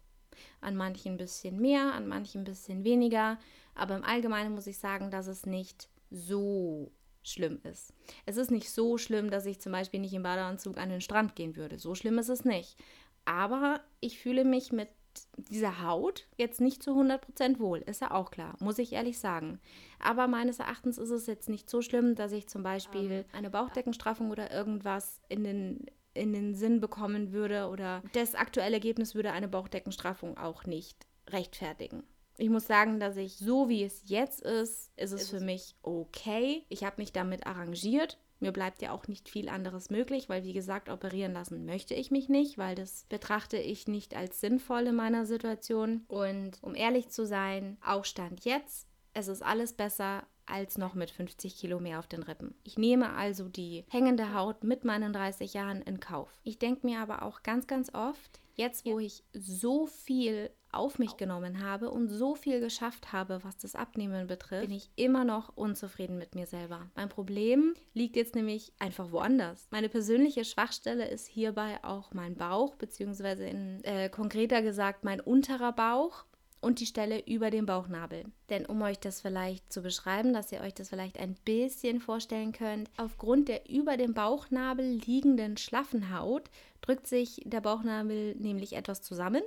An 0.60 0.76
manchen 0.76 1.12
ein 1.12 1.18
bisschen 1.18 1.60
mehr, 1.60 1.92
an 1.92 2.08
manchen 2.08 2.42
ein 2.42 2.44
bisschen 2.44 2.84
weniger, 2.84 3.38
aber 3.74 3.96
im 3.96 4.04
Allgemeinen 4.04 4.54
muss 4.54 4.66
ich 4.66 4.78
sagen, 4.78 5.10
dass 5.10 5.26
es 5.26 5.46
nicht 5.46 5.88
so 6.10 6.92
schlimm 7.22 7.60
ist. 7.64 7.92
Es 8.24 8.36
ist 8.36 8.50
nicht 8.50 8.70
so 8.70 8.98
schlimm, 8.98 9.30
dass 9.30 9.46
ich 9.46 9.60
zum 9.60 9.72
Beispiel 9.72 10.00
nicht 10.00 10.14
im 10.14 10.22
Badeanzug 10.22 10.78
an 10.78 10.88
den 10.88 11.00
Strand 11.00 11.34
gehen 11.34 11.56
würde. 11.56 11.78
So 11.78 11.94
schlimm 11.94 12.18
ist 12.18 12.28
es 12.28 12.44
nicht. 12.44 12.76
Aber 13.24 13.80
ich 14.00 14.18
fühle 14.18 14.44
mich 14.44 14.72
mit 14.72 14.88
dieser 15.36 15.82
Haut 15.82 16.26
jetzt 16.36 16.60
nicht 16.60 16.82
zu 16.82 16.92
100% 16.92 17.58
wohl, 17.58 17.78
ist 17.78 18.00
ja 18.00 18.10
auch 18.10 18.30
klar, 18.30 18.56
muss 18.60 18.78
ich 18.78 18.92
ehrlich 18.92 19.18
sagen. 19.18 19.60
Aber 19.98 20.28
meines 20.28 20.58
Erachtens 20.58 20.98
ist 20.98 21.10
es 21.10 21.26
jetzt 21.26 21.48
nicht 21.48 21.70
so 21.70 21.82
schlimm, 21.82 22.14
dass 22.14 22.32
ich 22.32 22.48
zum 22.48 22.62
Beispiel 22.62 23.24
eine 23.32 23.50
Bauchdeckenstraffung 23.50 24.30
oder 24.30 24.52
irgendwas 24.52 25.20
in 25.28 25.44
den, 25.44 25.86
in 26.14 26.32
den 26.32 26.54
Sinn 26.54 26.80
bekommen 26.80 27.32
würde 27.32 27.68
oder 27.68 28.02
das 28.12 28.34
aktuelle 28.34 28.76
Ergebnis 28.76 29.14
würde 29.14 29.32
eine 29.32 29.48
Bauchdeckenstraffung 29.48 30.38
auch 30.38 30.64
nicht 30.64 31.06
rechtfertigen. 31.28 32.04
Ich 32.38 32.50
muss 32.50 32.66
sagen, 32.66 33.00
dass 33.00 33.16
ich 33.16 33.38
so 33.38 33.68
wie 33.68 33.82
es 33.82 34.02
jetzt 34.06 34.42
ist, 34.42 34.92
ist 34.96 35.12
es 35.12 35.30
für 35.30 35.40
mich 35.40 35.74
okay. 35.82 36.64
Ich 36.68 36.84
habe 36.84 36.96
mich 36.98 37.12
damit 37.12 37.46
arrangiert. 37.46 38.18
Mir 38.40 38.52
bleibt 38.52 38.82
ja 38.82 38.92
auch 38.92 39.08
nicht 39.08 39.28
viel 39.28 39.48
anderes 39.48 39.90
möglich, 39.90 40.28
weil 40.28 40.44
wie 40.44 40.52
gesagt, 40.52 40.88
operieren 40.88 41.32
lassen 41.32 41.64
möchte 41.64 41.94
ich 41.94 42.10
mich 42.10 42.28
nicht, 42.28 42.58
weil 42.58 42.74
das 42.74 43.06
betrachte 43.08 43.56
ich 43.56 43.88
nicht 43.88 44.14
als 44.14 44.40
sinnvoll 44.40 44.88
in 44.88 44.94
meiner 44.94 45.26
Situation. 45.26 46.04
Und 46.08 46.58
um 46.62 46.74
ehrlich 46.74 47.08
zu 47.08 47.26
sein, 47.26 47.78
auch 47.84 48.04
Stand 48.04 48.44
jetzt, 48.44 48.88
es 49.14 49.28
ist 49.28 49.42
alles 49.42 49.72
besser 49.72 50.26
als 50.44 50.78
noch 50.78 50.94
mit 50.94 51.10
50 51.10 51.56
Kilo 51.56 51.80
mehr 51.80 51.98
auf 51.98 52.06
den 52.06 52.22
Rippen. 52.22 52.54
Ich 52.62 52.78
nehme 52.78 53.14
also 53.14 53.48
die 53.48 53.84
hängende 53.88 54.32
Haut 54.32 54.62
mit 54.62 54.84
meinen 54.84 55.12
30 55.12 55.54
Jahren 55.54 55.82
in 55.82 55.98
Kauf. 55.98 56.30
Ich 56.44 56.58
denke 56.58 56.86
mir 56.86 57.00
aber 57.00 57.22
auch 57.22 57.42
ganz, 57.42 57.66
ganz 57.66 57.92
oft, 57.92 58.40
Jetzt, 58.56 58.86
wo 58.86 58.98
ich 58.98 59.22
so 59.34 59.86
viel 59.86 60.50
auf 60.76 60.98
mich 60.98 61.16
genommen 61.16 61.62
habe 61.64 61.90
und 61.90 62.08
so 62.08 62.34
viel 62.34 62.60
geschafft 62.60 63.12
habe, 63.12 63.40
was 63.42 63.56
das 63.58 63.74
Abnehmen 63.74 64.26
betrifft, 64.26 64.68
bin 64.68 64.76
ich 64.76 64.90
immer 64.96 65.24
noch 65.24 65.56
unzufrieden 65.56 66.18
mit 66.18 66.34
mir 66.34 66.46
selber. 66.46 66.90
Mein 66.94 67.08
Problem 67.08 67.74
liegt 67.94 68.16
jetzt 68.16 68.34
nämlich 68.34 68.72
einfach 68.78 69.12
woanders. 69.12 69.66
Meine 69.70 69.88
persönliche 69.88 70.44
Schwachstelle 70.44 71.08
ist 71.08 71.26
hierbei 71.26 71.78
auch 71.82 72.12
mein 72.12 72.36
Bauch, 72.36 72.74
beziehungsweise 72.76 73.46
in, 73.46 73.82
äh, 73.84 74.08
konkreter 74.08 74.62
gesagt 74.62 75.04
mein 75.04 75.20
unterer 75.20 75.72
Bauch 75.72 76.24
und 76.60 76.80
die 76.80 76.86
Stelle 76.86 77.22
über 77.26 77.50
dem 77.50 77.66
Bauchnabel. 77.66 78.24
Denn 78.50 78.66
um 78.66 78.82
euch 78.82 78.98
das 78.98 79.20
vielleicht 79.20 79.72
zu 79.72 79.82
beschreiben, 79.82 80.32
dass 80.32 80.50
ihr 80.52 80.60
euch 80.60 80.74
das 80.74 80.88
vielleicht 80.88 81.18
ein 81.18 81.36
bisschen 81.44 82.00
vorstellen 82.00 82.52
könnt, 82.52 82.90
aufgrund 82.96 83.48
der 83.48 83.70
über 83.70 83.96
dem 83.96 84.14
Bauchnabel 84.14 84.84
liegenden 84.84 85.56
schlaffen 85.56 86.12
Haut 86.16 86.50
drückt 86.80 87.06
sich 87.06 87.42
der 87.44 87.60
Bauchnabel 87.60 88.34
nämlich 88.36 88.74
etwas 88.74 89.02
zusammen 89.02 89.42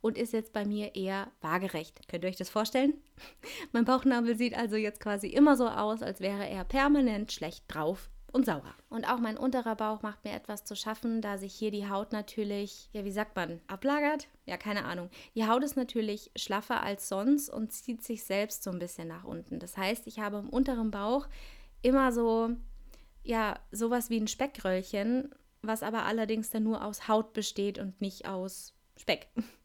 und 0.00 0.18
ist 0.18 0.32
jetzt 0.32 0.52
bei 0.52 0.64
mir 0.64 0.94
eher 0.94 1.30
waagerecht. 1.40 2.08
Könnt 2.08 2.24
ihr 2.24 2.30
euch 2.30 2.36
das 2.36 2.50
vorstellen? 2.50 2.94
mein 3.72 3.84
Bauchnabel 3.84 4.36
sieht 4.36 4.56
also 4.56 4.76
jetzt 4.76 5.00
quasi 5.00 5.28
immer 5.28 5.56
so 5.56 5.68
aus, 5.68 6.02
als 6.02 6.20
wäre 6.20 6.48
er 6.48 6.64
permanent 6.64 7.32
schlecht 7.32 7.64
drauf 7.68 8.10
und 8.34 8.46
sauer. 8.46 8.74
Und 8.90 9.08
auch 9.08 9.18
mein 9.18 9.38
unterer 9.38 9.76
Bauch 9.76 10.02
macht 10.02 10.24
mir 10.24 10.32
etwas 10.32 10.64
zu 10.64 10.74
schaffen, 10.74 11.20
da 11.20 11.38
sich 11.38 11.54
hier 11.54 11.70
die 11.70 11.88
Haut 11.88 12.10
natürlich, 12.10 12.90
ja, 12.92 13.04
wie 13.04 13.12
sagt 13.12 13.36
man, 13.36 13.60
ablagert? 13.68 14.26
Ja, 14.44 14.56
keine 14.56 14.84
Ahnung. 14.84 15.08
Die 15.36 15.46
Haut 15.46 15.62
ist 15.62 15.76
natürlich 15.76 16.32
schlaffer 16.34 16.82
als 16.82 17.08
sonst 17.08 17.48
und 17.48 17.72
zieht 17.72 18.02
sich 18.02 18.24
selbst 18.24 18.64
so 18.64 18.72
ein 18.72 18.80
bisschen 18.80 19.06
nach 19.06 19.22
unten. 19.22 19.60
Das 19.60 19.76
heißt, 19.76 20.08
ich 20.08 20.18
habe 20.18 20.38
im 20.38 20.48
unteren 20.48 20.90
Bauch 20.90 21.28
immer 21.82 22.10
so, 22.10 22.50
ja, 23.22 23.56
sowas 23.70 24.10
wie 24.10 24.18
ein 24.18 24.26
Speckröllchen, 24.26 25.32
was 25.62 25.84
aber 25.84 26.02
allerdings 26.02 26.50
dann 26.50 26.64
nur 26.64 26.84
aus 26.84 27.06
Haut 27.06 27.34
besteht 27.34 27.78
und 27.78 28.00
nicht 28.00 28.26
aus 28.26 28.74
Speck. 28.96 29.28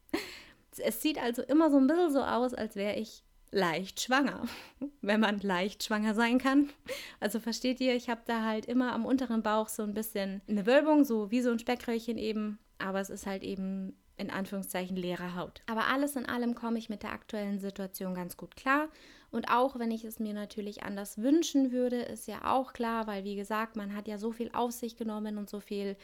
Es 0.78 1.02
sieht 1.02 1.18
also 1.18 1.42
immer 1.42 1.70
so 1.70 1.76
ein 1.76 1.86
bisschen 1.86 2.12
so 2.12 2.22
aus, 2.22 2.54
als 2.54 2.76
wäre 2.76 2.96
ich 2.96 3.22
leicht 3.50 4.00
schwanger, 4.00 4.44
wenn 5.02 5.20
man 5.20 5.40
leicht 5.40 5.82
schwanger 5.82 6.14
sein 6.14 6.38
kann. 6.38 6.70
Also 7.18 7.40
versteht 7.40 7.80
ihr, 7.80 7.94
ich 7.94 8.08
habe 8.08 8.22
da 8.24 8.44
halt 8.44 8.66
immer 8.66 8.92
am 8.92 9.04
unteren 9.04 9.42
Bauch 9.42 9.68
so 9.68 9.82
ein 9.82 9.94
bisschen 9.94 10.40
eine 10.48 10.66
Wölbung, 10.66 11.04
so 11.04 11.30
wie 11.30 11.42
so 11.42 11.50
ein 11.50 11.58
Speckröllchen 11.58 12.18
eben, 12.18 12.58
aber 12.78 13.00
es 13.00 13.10
ist 13.10 13.26
halt 13.26 13.42
eben 13.42 13.96
in 14.16 14.30
Anführungszeichen 14.30 14.96
leere 14.96 15.34
Haut. 15.34 15.62
Aber 15.66 15.86
alles 15.86 16.14
in 16.14 16.26
allem 16.26 16.54
komme 16.54 16.78
ich 16.78 16.90
mit 16.90 17.02
der 17.02 17.12
aktuellen 17.12 17.58
Situation 17.58 18.14
ganz 18.14 18.36
gut 18.36 18.54
klar. 18.54 18.88
Und 19.30 19.50
auch 19.50 19.78
wenn 19.78 19.90
ich 19.90 20.04
es 20.04 20.18
mir 20.18 20.34
natürlich 20.34 20.82
anders 20.82 21.18
wünschen 21.18 21.72
würde, 21.72 22.02
ist 22.02 22.28
ja 22.28 22.44
auch 22.44 22.72
klar, 22.72 23.06
weil 23.06 23.24
wie 23.24 23.36
gesagt, 23.36 23.76
man 23.76 23.94
hat 23.94 24.08
ja 24.08 24.18
so 24.18 24.30
viel 24.30 24.50
auf 24.52 24.72
sich 24.72 24.96
genommen 24.96 25.38
und 25.38 25.48
so 25.48 25.58
viel 25.60 25.96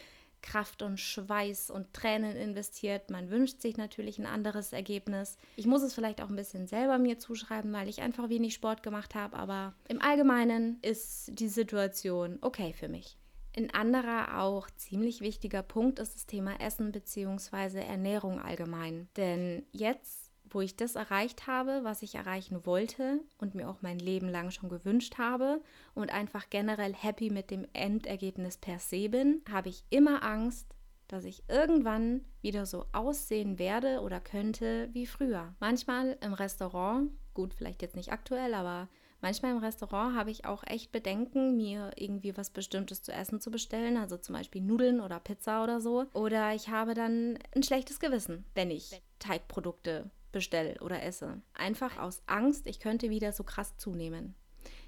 Kraft 0.42 0.82
und 0.82 0.98
Schweiß 0.98 1.70
und 1.70 1.92
Tränen 1.92 2.36
investiert. 2.36 3.10
Man 3.10 3.30
wünscht 3.30 3.60
sich 3.60 3.76
natürlich 3.76 4.18
ein 4.18 4.26
anderes 4.26 4.72
Ergebnis. 4.72 5.38
Ich 5.56 5.66
muss 5.66 5.82
es 5.82 5.94
vielleicht 5.94 6.22
auch 6.22 6.28
ein 6.28 6.36
bisschen 6.36 6.66
selber 6.66 6.98
mir 6.98 7.18
zuschreiben, 7.18 7.72
weil 7.72 7.88
ich 7.88 8.02
einfach 8.02 8.28
wenig 8.28 8.54
Sport 8.54 8.82
gemacht 8.82 9.14
habe, 9.14 9.36
aber 9.36 9.74
im 9.88 10.00
Allgemeinen 10.00 10.78
ist 10.82 11.30
die 11.32 11.48
Situation 11.48 12.38
okay 12.42 12.72
für 12.72 12.88
mich. 12.88 13.18
Ein 13.56 13.72
anderer 13.72 14.42
auch 14.42 14.68
ziemlich 14.76 15.22
wichtiger 15.22 15.62
Punkt 15.62 15.98
ist 15.98 16.14
das 16.14 16.26
Thema 16.26 16.60
Essen 16.60 16.92
bzw. 16.92 17.80
Ernährung 17.80 18.38
allgemein. 18.38 19.08
Denn 19.16 19.64
jetzt 19.72 20.25
wo 20.50 20.60
ich 20.60 20.76
das 20.76 20.94
erreicht 20.94 21.46
habe, 21.46 21.80
was 21.82 22.02
ich 22.02 22.14
erreichen 22.14 22.64
wollte 22.66 23.20
und 23.38 23.54
mir 23.54 23.68
auch 23.68 23.82
mein 23.82 23.98
Leben 23.98 24.28
lang 24.28 24.50
schon 24.50 24.68
gewünscht 24.68 25.18
habe 25.18 25.60
und 25.94 26.12
einfach 26.12 26.50
generell 26.50 26.94
happy 26.94 27.30
mit 27.30 27.50
dem 27.50 27.66
Endergebnis 27.72 28.56
per 28.58 28.78
se 28.78 29.08
bin, 29.08 29.42
habe 29.50 29.68
ich 29.68 29.84
immer 29.90 30.22
Angst, 30.22 30.66
dass 31.08 31.24
ich 31.24 31.44
irgendwann 31.48 32.24
wieder 32.42 32.66
so 32.66 32.86
aussehen 32.92 33.58
werde 33.58 34.00
oder 34.00 34.20
könnte 34.20 34.88
wie 34.92 35.06
früher. 35.06 35.54
Manchmal 35.60 36.16
im 36.20 36.32
Restaurant, 36.32 37.10
gut, 37.34 37.54
vielleicht 37.54 37.82
jetzt 37.82 37.96
nicht 37.96 38.12
aktuell, 38.12 38.54
aber 38.54 38.88
manchmal 39.20 39.52
im 39.52 39.58
Restaurant 39.58 40.16
habe 40.16 40.30
ich 40.30 40.44
auch 40.44 40.64
echt 40.66 40.92
Bedenken, 40.92 41.56
mir 41.56 41.92
irgendwie 41.96 42.36
was 42.36 42.50
Bestimmtes 42.50 43.02
zu 43.02 43.12
essen 43.12 43.40
zu 43.40 43.50
bestellen, 43.50 43.96
also 43.96 44.16
zum 44.16 44.34
Beispiel 44.34 44.62
Nudeln 44.62 45.00
oder 45.00 45.20
Pizza 45.20 45.62
oder 45.62 45.80
so. 45.80 46.06
Oder 46.12 46.54
ich 46.54 46.68
habe 46.68 46.94
dann 46.94 47.38
ein 47.54 47.62
schlechtes 47.62 48.00
Gewissen, 48.00 48.44
wenn 48.54 48.70
ich 48.70 49.00
Teigprodukte 49.18 50.10
bestelle 50.36 50.76
oder 50.82 51.02
esse. 51.02 51.40
Einfach 51.54 51.96
aus 51.98 52.22
Angst, 52.26 52.66
ich 52.66 52.78
könnte 52.78 53.08
wieder 53.08 53.32
so 53.32 53.42
krass 53.42 53.78
zunehmen. 53.78 54.34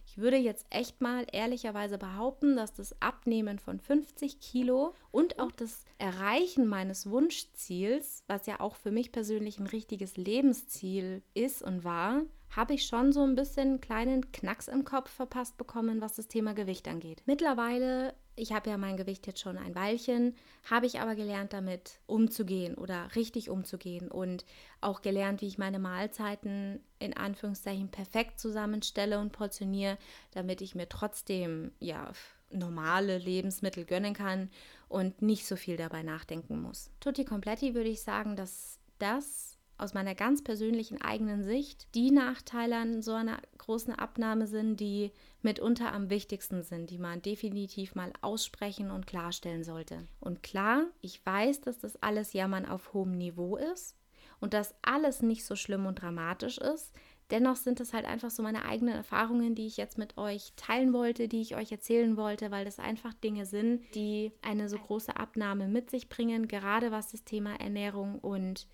Ich 0.07 0.19
würde 0.19 0.37
jetzt 0.37 0.67
echt 0.69 1.01
mal 1.01 1.27
ehrlicherweise 1.33 1.97
behaupten, 1.97 2.55
dass 2.55 2.75
das 2.75 3.01
Abnehmen 3.01 3.59
von 3.59 3.81
50 3.81 4.41
Kilo 4.41 4.95
und 5.11 5.39
auch 5.39 5.53
das 5.53 5.85
Erreichen 5.97 6.67
meines 6.67 7.09
Wunschziels, 7.09 8.25
was 8.27 8.45
ja 8.45 8.61
auch 8.61 8.77
für 8.77 8.91
mich 8.91 9.11
persönlich 9.11 9.59
ein 9.59 9.67
richtiges 9.67 10.19
Lebensziel 10.19 11.23
ist 11.33 11.63
und 11.63 11.83
war, 11.83 12.23
habe 12.51 12.75
ich 12.75 12.85
schon 12.85 13.13
so 13.13 13.23
ein 13.23 13.35
bisschen 13.35 13.69
einen 13.69 13.81
kleinen 13.81 14.33
Knacks 14.33 14.69
im 14.69 14.85
Kopf 14.85 15.11
verpasst 15.11 15.57
bekommen, 15.57 16.03
was 16.03 16.15
das 16.15 16.29
Thema 16.29 16.53
Gewicht 16.53 16.89
angeht. 16.89 17.23
Mittlerweile 17.25 18.15
ich 18.39 18.53
habe 18.53 18.71
ja 18.71 18.79
mein 18.79 18.97
Gewicht 18.97 19.27
jetzt 19.27 19.41
schon 19.41 19.59
ein 19.59 19.75
Weilchen, 19.75 20.35
habe 20.71 20.87
ich 20.87 21.01
aber 21.01 21.15
gelernt, 21.15 21.53
damit 21.53 21.99
umzugehen 22.07 22.75
oder 22.75 23.15
richtig 23.17 23.51
umzugehen 23.51 24.09
und 24.09 24.45
auch 24.81 25.03
gelernt, 25.03 25.43
wie 25.43 25.49
ich 25.49 25.59
meine 25.59 25.79
Mahlzeiten 25.79 26.81
in 26.99 27.17
Anführungszeichen 27.17 27.89
perfekt 27.89 28.39
zusammenstelle 28.41 29.19
und 29.19 29.33
portioniere, 29.33 29.99
damit 30.33 30.61
ich 30.61 30.75
mir 30.75 30.89
trotzdem 30.89 31.73
ja 31.81 32.11
normale 32.51 33.19
Lebensmittel 33.19 33.85
gönnen 33.85 34.15
kann 34.15 34.51
und 34.89 35.21
nicht 35.21 35.47
so 35.47 35.57
viel 35.57 35.77
dabei 35.77 36.03
nachdenken 36.03 36.63
muss. 36.63 36.91
Tutti 37.01 37.25
Completi 37.25 37.75
würde 37.75 37.91
ich 37.91 38.01
sagen, 38.01 38.37
dass 38.37 38.79
das 38.99 39.58
aus 39.79 39.95
meiner 39.95 40.15
ganz 40.15 40.43
persönlichen 40.43 41.01
eigenen 41.01 41.45
Sicht 41.45 41.87
die 41.95 42.11
Nachteile 42.11 42.77
an 42.77 43.01
so 43.03 43.13
einer 43.13 43.41
großen 43.59 43.95
Abnahme 43.95 44.47
sind, 44.47 44.81
die 44.81 45.13
mitunter 45.41 45.93
am 45.93 46.11
wichtigsten 46.11 46.63
sind, 46.63 46.91
die 46.91 46.99
man 46.99 47.23
definitiv 47.23 47.95
mal 47.95 48.13
aussprechen 48.21 48.91
und 48.91 49.07
klarstellen 49.07 49.63
sollte. 49.63 50.07
Und 50.21 50.43
klar, 50.43 50.85
ich 51.01 51.25
weiß, 51.25 51.61
dass 51.61 51.79
das 51.79 52.03
alles 52.03 52.33
Jammern 52.33 52.67
auf 52.67 52.93
hohem 52.93 53.17
Niveau 53.17 53.57
ist 53.57 53.97
und 54.41 54.53
dass 54.53 54.75
alles 54.83 55.23
nicht 55.23 55.45
so 55.45 55.57
schlimm 55.57 55.87
und 55.87 56.03
dramatisch 56.03 56.59
ist. 56.59 56.93
Dennoch 57.31 57.57
sind 57.57 57.79
es 57.81 57.93
halt 57.93 58.07
einfach 58.07 58.31
so 58.31 58.43
meine 58.43 58.65
eigenen 58.65 58.95
Erfahrungen, 58.95 59.55
die 59.55 59.67
ich 59.67 59.77
jetzt 59.77 59.99
mit 59.99 60.17
euch 60.17 60.55
teilen 60.57 60.95
wollte, 60.95 61.29
die 61.29 61.43
ich 61.43 61.57
euch 61.57 61.71
erzählen 61.71 62.17
wollte, 62.17 62.51
weil 62.51 62.65
das 62.65 62.79
einfach 62.79 63.13
Dinge 63.13 63.45
sind, 63.45 63.83
die 63.95 64.33
eine 64.41 64.69
so 64.69 64.79
große 64.79 65.15
Abnahme 65.15 65.69
mit 65.69 65.91
sich 65.91 66.09
bringen, 66.09 66.49
gerade 66.49 66.91
was 66.91 67.13
das 67.13 67.25
Thema 67.25 67.55
Ernährung 67.61 68.19
und 68.19 68.67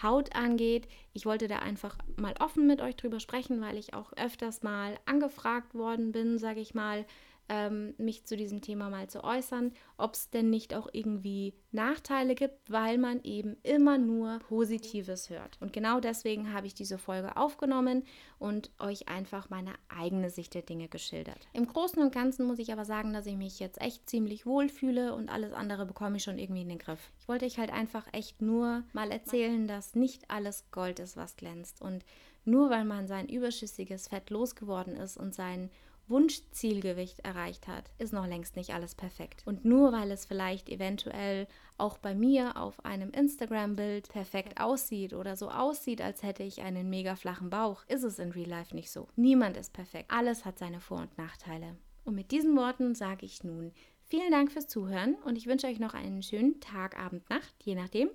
Haut 0.00 0.34
angeht. 0.34 0.88
Ich 1.12 1.26
wollte 1.26 1.48
da 1.48 1.58
einfach 1.58 1.96
mal 2.16 2.34
offen 2.40 2.66
mit 2.66 2.80
euch 2.80 2.96
drüber 2.96 3.20
sprechen, 3.20 3.60
weil 3.60 3.76
ich 3.76 3.94
auch 3.94 4.12
öfters 4.14 4.62
mal 4.62 4.98
angefragt 5.06 5.74
worden 5.74 6.12
bin, 6.12 6.38
sage 6.38 6.60
ich 6.60 6.74
mal, 6.74 7.04
ähm, 7.48 7.94
mich 7.98 8.24
zu 8.24 8.36
diesem 8.36 8.60
Thema 8.60 8.90
mal 8.90 9.08
zu 9.08 9.24
äußern, 9.24 9.72
ob 9.96 10.14
es 10.14 10.30
denn 10.30 10.50
nicht 10.50 10.74
auch 10.74 10.88
irgendwie 10.92 11.54
Nachteile 11.70 12.34
gibt, 12.34 12.70
weil 12.70 12.98
man 12.98 13.22
eben 13.22 13.56
immer 13.62 13.98
nur 13.98 14.38
Positives 14.40 15.30
hört. 15.30 15.58
Und 15.60 15.72
genau 15.72 16.00
deswegen 16.00 16.52
habe 16.52 16.66
ich 16.66 16.74
diese 16.74 16.98
Folge 16.98 17.36
aufgenommen 17.36 18.04
und 18.38 18.70
euch 18.78 19.08
einfach 19.08 19.50
meine 19.50 19.74
eigene 19.88 20.30
Sicht 20.30 20.54
der 20.54 20.62
Dinge 20.62 20.88
geschildert. 20.88 21.48
Im 21.52 21.66
Großen 21.66 22.02
und 22.02 22.12
Ganzen 22.12 22.46
muss 22.46 22.58
ich 22.58 22.72
aber 22.72 22.84
sagen, 22.84 23.12
dass 23.12 23.26
ich 23.26 23.36
mich 23.36 23.58
jetzt 23.58 23.80
echt 23.80 24.08
ziemlich 24.08 24.46
wohl 24.46 24.68
fühle 24.68 25.14
und 25.14 25.28
alles 25.28 25.52
andere 25.52 25.86
bekomme 25.86 26.16
ich 26.16 26.22
schon 26.22 26.38
irgendwie 26.38 26.62
in 26.62 26.68
den 26.68 26.78
Griff. 26.78 27.10
Ich 27.20 27.28
wollte 27.28 27.44
euch 27.44 27.58
halt 27.58 27.72
einfach 27.72 28.06
echt 28.12 28.40
nur 28.42 28.84
mal 28.92 29.10
erzählen, 29.10 29.66
dass 29.66 29.94
nicht 29.94 30.30
alles 30.30 30.64
Gold 30.70 30.98
ist, 30.98 31.16
was 31.16 31.36
glänzt. 31.36 31.80
Und 31.80 32.04
nur 32.44 32.70
weil 32.70 32.84
man 32.84 33.06
sein 33.06 33.28
überschüssiges 33.28 34.08
Fett 34.08 34.30
losgeworden 34.30 34.96
ist 34.96 35.16
und 35.16 35.34
sein 35.34 35.70
Wunschzielgewicht 36.12 37.20
erreicht 37.20 37.66
hat, 37.66 37.90
ist 37.98 38.12
noch 38.12 38.26
längst 38.26 38.54
nicht 38.54 38.72
alles 38.72 38.94
perfekt. 38.94 39.42
Und 39.44 39.64
nur 39.64 39.92
weil 39.92 40.12
es 40.12 40.24
vielleicht 40.24 40.68
eventuell 40.68 41.48
auch 41.78 41.98
bei 41.98 42.14
mir 42.14 42.56
auf 42.56 42.84
einem 42.84 43.10
Instagram-Bild 43.10 44.08
perfekt 44.08 44.60
aussieht 44.60 45.14
oder 45.14 45.34
so 45.34 45.50
aussieht, 45.50 46.00
als 46.00 46.22
hätte 46.22 46.44
ich 46.44 46.62
einen 46.62 46.88
mega 46.88 47.16
flachen 47.16 47.50
Bauch, 47.50 47.84
ist 47.88 48.04
es 48.04 48.20
in 48.20 48.30
Real 48.30 48.48
Life 48.48 48.76
nicht 48.76 48.92
so. 48.92 49.08
Niemand 49.16 49.56
ist 49.56 49.72
perfekt. 49.72 50.12
Alles 50.12 50.44
hat 50.44 50.58
seine 50.58 50.78
Vor- 50.78 51.00
und 51.00 51.18
Nachteile. 51.18 51.76
Und 52.04 52.14
mit 52.14 52.30
diesen 52.30 52.56
Worten 52.56 52.94
sage 52.94 53.26
ich 53.26 53.42
nun 53.42 53.72
vielen 54.04 54.30
Dank 54.30 54.52
fürs 54.52 54.68
Zuhören 54.68 55.14
und 55.24 55.36
ich 55.36 55.46
wünsche 55.46 55.66
euch 55.66 55.80
noch 55.80 55.94
einen 55.94 56.22
schönen 56.22 56.60
Tag, 56.60 56.98
Abend, 56.98 57.28
Nacht, 57.30 57.54
je 57.64 57.74
nachdem. 57.74 58.10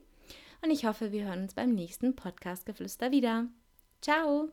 Und 0.63 0.71
ich 0.71 0.86
hoffe, 0.86 1.12
wir 1.12 1.25
hören 1.25 1.43
uns 1.43 1.53
beim 1.53 1.73
nächsten 1.73 2.15
Podcast-Geflüster 2.15 3.12
wieder. 3.12 3.47
Ciao! 4.01 4.49